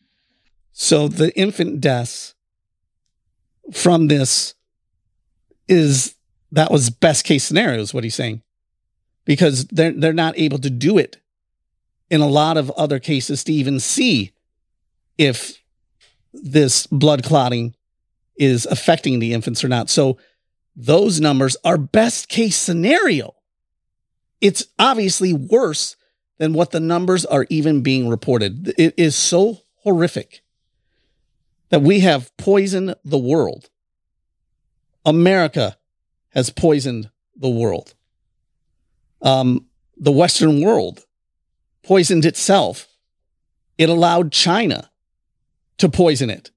So 0.72 1.08
the 1.08 1.32
infant 1.38 1.80
deaths 1.80 2.34
from 3.72 4.08
this 4.08 4.56
is 5.68 6.16
that 6.52 6.72
was 6.72 6.89
best 6.89 7.24
case 7.24 7.44
scenario 7.44 7.82
is 7.82 7.94
what 7.94 8.04
he's 8.04 8.16
saying 8.16 8.42
because 9.26 9.66
they're 9.66 9.94
they're 9.94 10.12
not 10.12 10.38
able 10.39 10.58
to 10.58 10.72
do 10.72 10.98
it 10.98 11.18
in 12.10 12.20
a 12.20 12.28
lot 12.28 12.58
of 12.58 12.72
other 12.72 13.00
cases 13.00 13.44
to 13.44 13.54
even 13.54 13.80
see 13.80 14.34
if 15.18 15.62
this 16.34 16.88
blood 16.88 17.24
clotting 17.24 17.76
is 18.36 18.65
affecting 18.65 19.19
the 19.19 19.34
infants 19.34 19.63
or 19.63 19.67
not. 19.67 19.89
So 19.89 20.17
those 20.76 21.22
numbers 21.22 21.56
are 21.63 21.78
best 21.78 22.30
case 22.30 22.58
scenario. 22.58 23.36
It's 24.41 24.65
obviously 24.80 25.34
worse 25.34 25.96
than 26.39 26.54
what 26.54 26.72
the 26.72 26.80
numbers 26.80 27.26
are 27.26 27.46
even 27.50 27.82
being 27.82 28.10
reported. 28.10 28.74
It 28.78 28.96
is 28.98 29.15
so 29.15 29.60
horrific 29.84 30.41
that 31.69 31.82
we 31.82 32.02
have 32.02 32.36
poisoned 32.38 32.96
the 33.06 33.17
world. 33.17 33.69
America 35.06 35.78
has 36.30 36.50
poisoned 36.50 37.10
the 37.36 37.50
world. 37.50 37.93
Um, 39.22 39.67
the 39.98 40.12
Western 40.12 40.62
world 40.62 41.06
poisoned 41.84 42.26
itself. 42.26 42.88
It 43.78 43.89
allowed 43.89 44.32
China 44.32 44.89
to 45.84 45.89
poison 45.89 46.30
it 46.30 46.50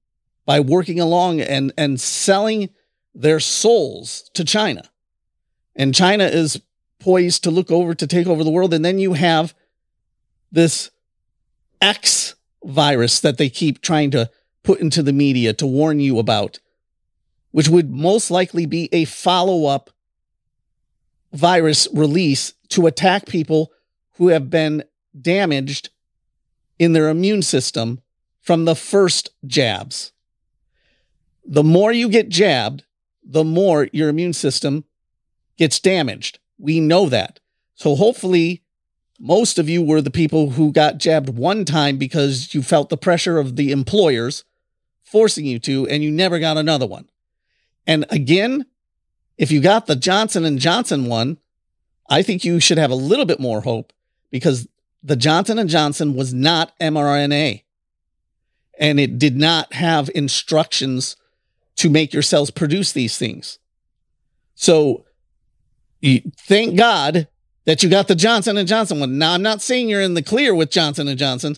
by 0.45 0.57
working 0.57 1.01
along 1.01 1.41
and, 1.41 1.73
and 1.77 1.99
selling 1.99 2.69
their 3.13 3.41
souls 3.41 4.31
to 4.33 4.45
China. 4.45 4.89
And 5.75 5.93
China 5.93 6.23
is 6.23 6.61
poised 6.99 7.43
to 7.43 7.51
look 7.51 7.69
over 7.69 7.93
to 7.93 8.07
take 8.07 8.25
over 8.25 8.41
the 8.45 8.49
world. 8.49 8.73
And 8.73 8.85
then 8.85 8.99
you 8.99 9.13
have 9.13 9.53
this 10.49 10.91
X 11.81 12.35
virus 12.63 13.19
that 13.19 13.37
they 13.37 13.49
keep 13.49 13.81
trying 13.81 14.11
to 14.11 14.31
put 14.63 14.79
into 14.79 15.03
the 15.03 15.11
media 15.11 15.51
to 15.55 15.67
warn 15.67 15.99
you 15.99 16.19
about, 16.19 16.59
which 17.51 17.67
would 17.67 17.91
most 17.91 18.31
likely 18.31 18.65
be 18.65 18.87
a 18.93 19.03
follow 19.03 19.65
up 19.65 19.89
virus 21.33 21.89
release 21.93 22.53
to 22.69 22.87
attack 22.87 23.25
people 23.25 23.73
who 24.13 24.29
have 24.29 24.49
been 24.49 24.85
damaged 25.19 25.89
in 26.79 26.93
their 26.93 27.09
immune 27.09 27.41
system 27.41 28.01
from 28.47 28.63
the 28.63 28.75
first 28.75 29.31
jabs. 29.45 30.13
The 31.45 31.65
more 31.65 31.91
you 31.91 32.07
get 32.07 32.29
jabbed, 32.29 32.85
the 33.21 33.43
more 33.43 33.89
your 33.91 34.07
immune 34.07 34.31
system 34.31 34.85
gets 35.57 35.81
damaged. 35.81 36.39
We 36.57 36.79
know 36.79 37.09
that. 37.09 37.41
So 37.75 37.93
hopefully, 37.95 38.63
most 39.19 39.59
of 39.59 39.67
you 39.67 39.83
were 39.83 40.01
the 40.01 40.09
people 40.09 40.51
who 40.51 40.71
got 40.71 40.97
jabbed 40.97 41.27
one 41.27 41.65
time 41.65 41.97
because 41.97 42.53
you 42.53 42.63
felt 42.63 42.87
the 42.87 42.95
pressure 42.95 43.37
of 43.37 43.57
the 43.57 43.73
employers 43.73 44.45
forcing 45.03 45.45
you 45.45 45.59
to, 45.59 45.85
and 45.89 46.01
you 46.01 46.09
never 46.09 46.39
got 46.39 46.55
another 46.55 46.87
one. 46.87 47.09
And 47.85 48.05
again, 48.09 48.65
if 49.37 49.51
you 49.51 49.59
got 49.59 49.87
the 49.87 49.95
Johnson 49.97 50.45
and 50.45 50.57
Johnson 50.57 51.07
one, 51.07 51.37
I 52.09 52.21
think 52.21 52.45
you 52.45 52.61
should 52.61 52.77
have 52.77 52.91
a 52.91 52.95
little 52.95 53.25
bit 53.25 53.41
more 53.41 53.59
hope 53.59 53.91
because 54.31 54.69
the 55.03 55.17
Johnson 55.17 55.59
and 55.59 55.69
Johnson 55.69 56.15
was 56.15 56.33
not 56.33 56.71
mRNA 56.79 57.63
and 58.79 58.99
it 58.99 59.17
did 59.17 59.35
not 59.35 59.73
have 59.73 60.09
instructions 60.13 61.15
to 61.77 61.89
make 61.89 62.13
your 62.13 62.21
cells 62.21 62.51
produce 62.51 62.91
these 62.91 63.17
things. 63.17 63.59
So 64.55 65.05
thank 66.01 66.77
God 66.77 67.27
that 67.65 67.83
you 67.83 67.89
got 67.89 68.07
the 68.07 68.15
Johnson 68.15 68.57
and 68.57 68.67
Johnson 68.67 68.99
one. 68.99 69.17
Now 69.17 69.33
I'm 69.33 69.41
not 69.41 69.61
saying 69.61 69.89
you're 69.89 70.01
in 70.01 70.13
the 70.13 70.23
clear 70.23 70.55
with 70.55 70.71
Johnson 70.71 71.07
and 71.07 71.19
Johnson. 71.19 71.57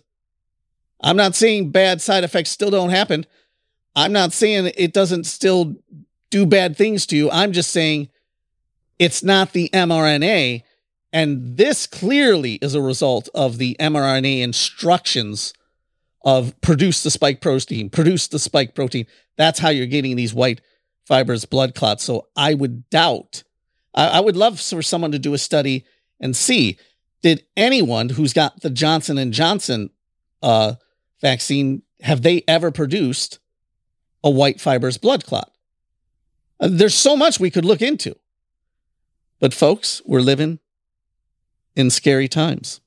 I'm 1.01 1.15
not 1.15 1.35
saying 1.35 1.71
bad 1.71 2.01
side 2.01 2.23
effects 2.23 2.49
still 2.49 2.71
don't 2.71 2.89
happen. 2.89 3.25
I'm 3.95 4.11
not 4.11 4.33
saying 4.33 4.71
it 4.75 4.93
doesn't 4.93 5.25
still 5.25 5.75
do 6.29 6.45
bad 6.45 6.75
things 6.75 7.05
to 7.07 7.17
you. 7.17 7.31
I'm 7.31 7.53
just 7.53 7.71
saying 7.71 8.09
it's 8.97 9.23
not 9.23 9.53
the 9.53 9.69
mRNA 9.73 10.63
and 11.11 11.57
this 11.57 11.87
clearly 11.87 12.55
is 12.55 12.75
a 12.75 12.81
result 12.81 13.29
of 13.33 13.57
the 13.57 13.75
mRNA 13.79 14.41
instructions 14.41 15.53
of 16.23 16.59
produce 16.61 17.03
the 17.03 17.11
spike 17.11 17.41
protein, 17.41 17.89
produce 17.89 18.27
the 18.27 18.39
spike 18.39 18.75
protein. 18.75 19.05
That's 19.37 19.59
how 19.59 19.69
you're 19.69 19.85
getting 19.85 20.15
these 20.15 20.33
white 20.33 20.61
fibrous 21.05 21.45
blood 21.45 21.75
clots. 21.75 22.03
So 22.03 22.27
I 22.35 22.53
would 22.53 22.89
doubt, 22.89 23.43
I, 23.93 24.07
I 24.07 24.19
would 24.19 24.35
love 24.35 24.59
for 24.59 24.81
someone 24.81 25.11
to 25.11 25.19
do 25.19 25.33
a 25.33 25.37
study 25.37 25.85
and 26.19 26.35
see 26.35 26.77
did 27.21 27.43
anyone 27.57 28.09
who's 28.09 28.33
got 28.33 28.61
the 28.61 28.69
Johnson 28.69 29.17
and 29.17 29.33
Johnson 29.33 29.89
uh, 30.41 30.75
vaccine 31.21 31.83
have 32.01 32.21
they 32.21 32.43
ever 32.47 32.71
produced 32.71 33.39
a 34.23 34.29
white 34.29 34.61
fibrous 34.61 34.97
blood 34.97 35.25
clot? 35.25 35.51
Uh, 36.59 36.69
there's 36.71 36.95
so 36.95 37.17
much 37.17 37.39
we 37.39 37.51
could 37.51 37.65
look 37.65 37.81
into. 37.81 38.15
But 39.39 39.53
folks, 39.53 40.01
we're 40.05 40.21
living 40.21 40.59
in 41.75 41.89
scary 41.89 42.27
times. 42.27 42.81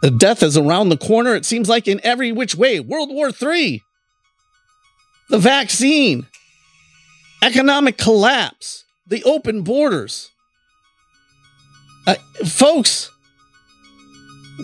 The 0.00 0.10
death 0.10 0.42
is 0.42 0.56
around 0.56 0.88
the 0.88 0.96
corner, 0.96 1.34
it 1.34 1.44
seems 1.44 1.68
like, 1.68 1.86
in 1.86 2.00
every 2.02 2.32
which 2.32 2.54
way. 2.54 2.80
World 2.80 3.10
War 3.10 3.30
III, 3.30 3.82
the 5.28 5.38
vaccine, 5.38 6.26
economic 7.42 7.98
collapse, 7.98 8.84
the 9.06 9.22
open 9.24 9.62
borders. 9.62 10.30
Uh, 12.06 12.14
folks, 12.46 13.10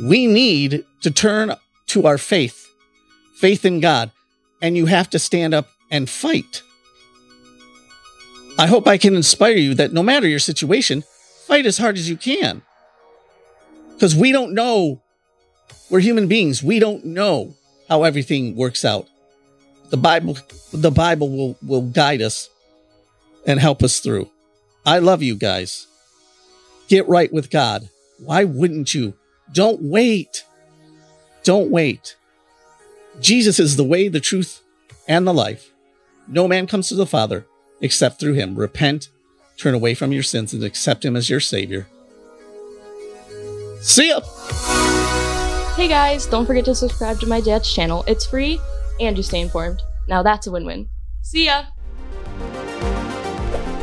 we 0.05 0.27
need 0.27 0.85
to 1.03 1.11
turn 1.11 1.55
to 1.89 2.07
our 2.07 2.19
faith, 2.19 2.67
faith 3.37 3.65
in 3.65 3.81
God, 3.81 4.11
and 4.63 4.77
you 4.77 4.87
have 4.87 5.11
to 5.11 5.19
stand 5.19 5.53
up 5.53 5.69
and 5.91 6.09
fight. 6.09 6.63
I 8.59 8.67
hope 8.67 8.87
I 8.87 8.97
can 8.97 9.15
inspire 9.15 9.57
you 9.57 9.75
that 9.75 9.93
no 9.93 10.03
matter 10.03 10.27
your 10.27 10.39
situation, 10.39 11.05
fight 11.47 11.67
as 11.67 11.77
hard 11.77 11.99
as 11.99 12.09
you 12.09 12.17
can. 12.17 12.63
Because 13.93 14.17
we 14.17 14.33
don't 14.33 14.55
know 14.55 15.03
we're 15.91 16.01
human 16.01 16.29
beings. 16.29 16.63
We 16.63 16.79
don't 16.79 17.05
know 17.05 17.55
how 17.89 18.03
everything 18.03 18.57
works 18.57 18.85
out. 18.85 19.09
The 19.91 19.97
Bible, 19.97 20.37
the 20.73 20.91
Bible 20.91 21.31
will, 21.31 21.59
will 21.63 21.83
guide 21.83 22.23
us 22.23 22.51
and 23.47 23.61
help 23.61 23.83
us 23.83 24.01
through. 24.01 24.29
I 24.85 24.99
love 24.99 25.23
you 25.23 25.37
guys. 25.37 25.87
Get 26.89 27.09
right 27.09 27.33
with 27.33 27.51
God. 27.51 27.89
Why 28.19 28.45
wouldn't 28.45 28.95
you? 28.95 29.15
Don't 29.53 29.83
wait. 29.83 30.45
Don't 31.45 31.71
wait. 31.71 32.17
Jesus 33.21 33.61
is 33.61 33.77
the 33.77 33.85
way, 33.85 34.09
the 34.09 34.21
truth, 34.21 34.61
and 35.07 35.27
the 35.27 35.35
life. 35.35 35.71
No 36.29 36.49
man 36.49 36.67
comes 36.67 36.89
to 36.89 36.95
the 36.95 37.07
Father 37.07 37.47
except 37.81 38.19
through 38.19 38.35
him. 38.35 38.57
Repent, 38.57 39.09
turn 39.57 39.75
away 39.75 39.95
from 39.95 40.13
your 40.13 40.23
sins, 40.23 40.53
and 40.53 40.65
accept 40.65 41.05
him 41.05 41.17
as 41.17 41.31
your 41.31 41.41
Savior. 41.41 41.87
See 43.81 44.09
ya! 44.09 44.96
Hey 45.77 45.89
guys, 45.89 46.25
don't 46.25 46.47
forget 46.47 46.65
to 46.65 46.75
subscribe 46.75 47.21
to 47.21 47.27
my 47.27 47.39
dad's 47.39 47.71
channel. 47.71 48.03
It's 48.07 48.25
free 48.25 48.59
and 48.99 49.15
you 49.15 49.23
stay 49.23 49.43
informed. 49.43 49.83
Now 50.09 50.23
that's 50.23 50.47
a 50.47 50.51
win 50.51 50.65
win. 50.65 50.89
See 51.21 51.45
ya! 51.45 51.65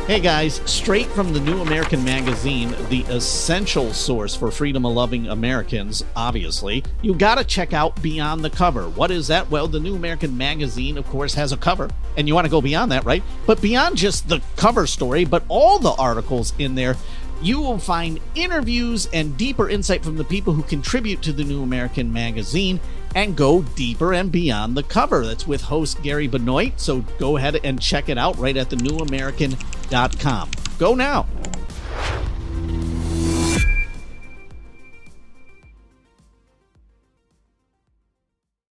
Hey 0.08 0.18
guys, 0.18 0.60
straight 0.66 1.06
from 1.06 1.32
the 1.32 1.38
New 1.38 1.62
American 1.62 2.04
Magazine, 2.04 2.74
the 2.88 3.02
essential 3.08 3.92
source 3.92 4.34
for 4.34 4.50
freedom 4.50 4.82
loving 4.82 5.28
Americans, 5.28 6.04
obviously, 6.16 6.82
you 7.00 7.14
gotta 7.14 7.44
check 7.44 7.72
out 7.72 8.02
Beyond 8.02 8.44
the 8.44 8.50
Cover. 8.50 8.88
What 8.88 9.12
is 9.12 9.28
that? 9.28 9.48
Well, 9.48 9.68
the 9.68 9.78
New 9.78 9.94
American 9.94 10.36
Magazine, 10.36 10.98
of 10.98 11.06
course, 11.06 11.32
has 11.34 11.52
a 11.52 11.56
cover, 11.56 11.88
and 12.16 12.26
you 12.26 12.34
wanna 12.34 12.48
go 12.48 12.60
beyond 12.60 12.90
that, 12.90 13.04
right? 13.04 13.22
But 13.46 13.62
beyond 13.62 13.96
just 13.96 14.28
the 14.28 14.42
cover 14.56 14.88
story, 14.88 15.24
but 15.24 15.44
all 15.48 15.78
the 15.78 15.92
articles 15.92 16.54
in 16.58 16.74
there 16.74 16.96
you 17.44 17.60
will 17.60 17.78
find 17.78 18.18
interviews 18.34 19.06
and 19.12 19.36
deeper 19.36 19.68
insight 19.68 20.02
from 20.02 20.16
the 20.16 20.24
people 20.24 20.54
who 20.54 20.62
contribute 20.62 21.20
to 21.22 21.32
the 21.32 21.44
New 21.44 21.62
American 21.62 22.10
Magazine 22.10 22.80
and 23.14 23.36
go 23.36 23.62
deeper 23.76 24.14
and 24.14 24.32
beyond 24.32 24.76
the 24.76 24.82
cover. 24.82 25.26
That's 25.26 25.46
with 25.46 25.60
host 25.60 26.02
Gary 26.02 26.26
Benoit. 26.26 26.80
So 26.80 27.00
go 27.18 27.36
ahead 27.36 27.60
and 27.62 27.80
check 27.80 28.08
it 28.08 28.16
out 28.16 28.38
right 28.38 28.56
at 28.56 28.70
thenewamerican.com. 28.70 30.50
Go 30.78 30.94
now. 30.94 31.26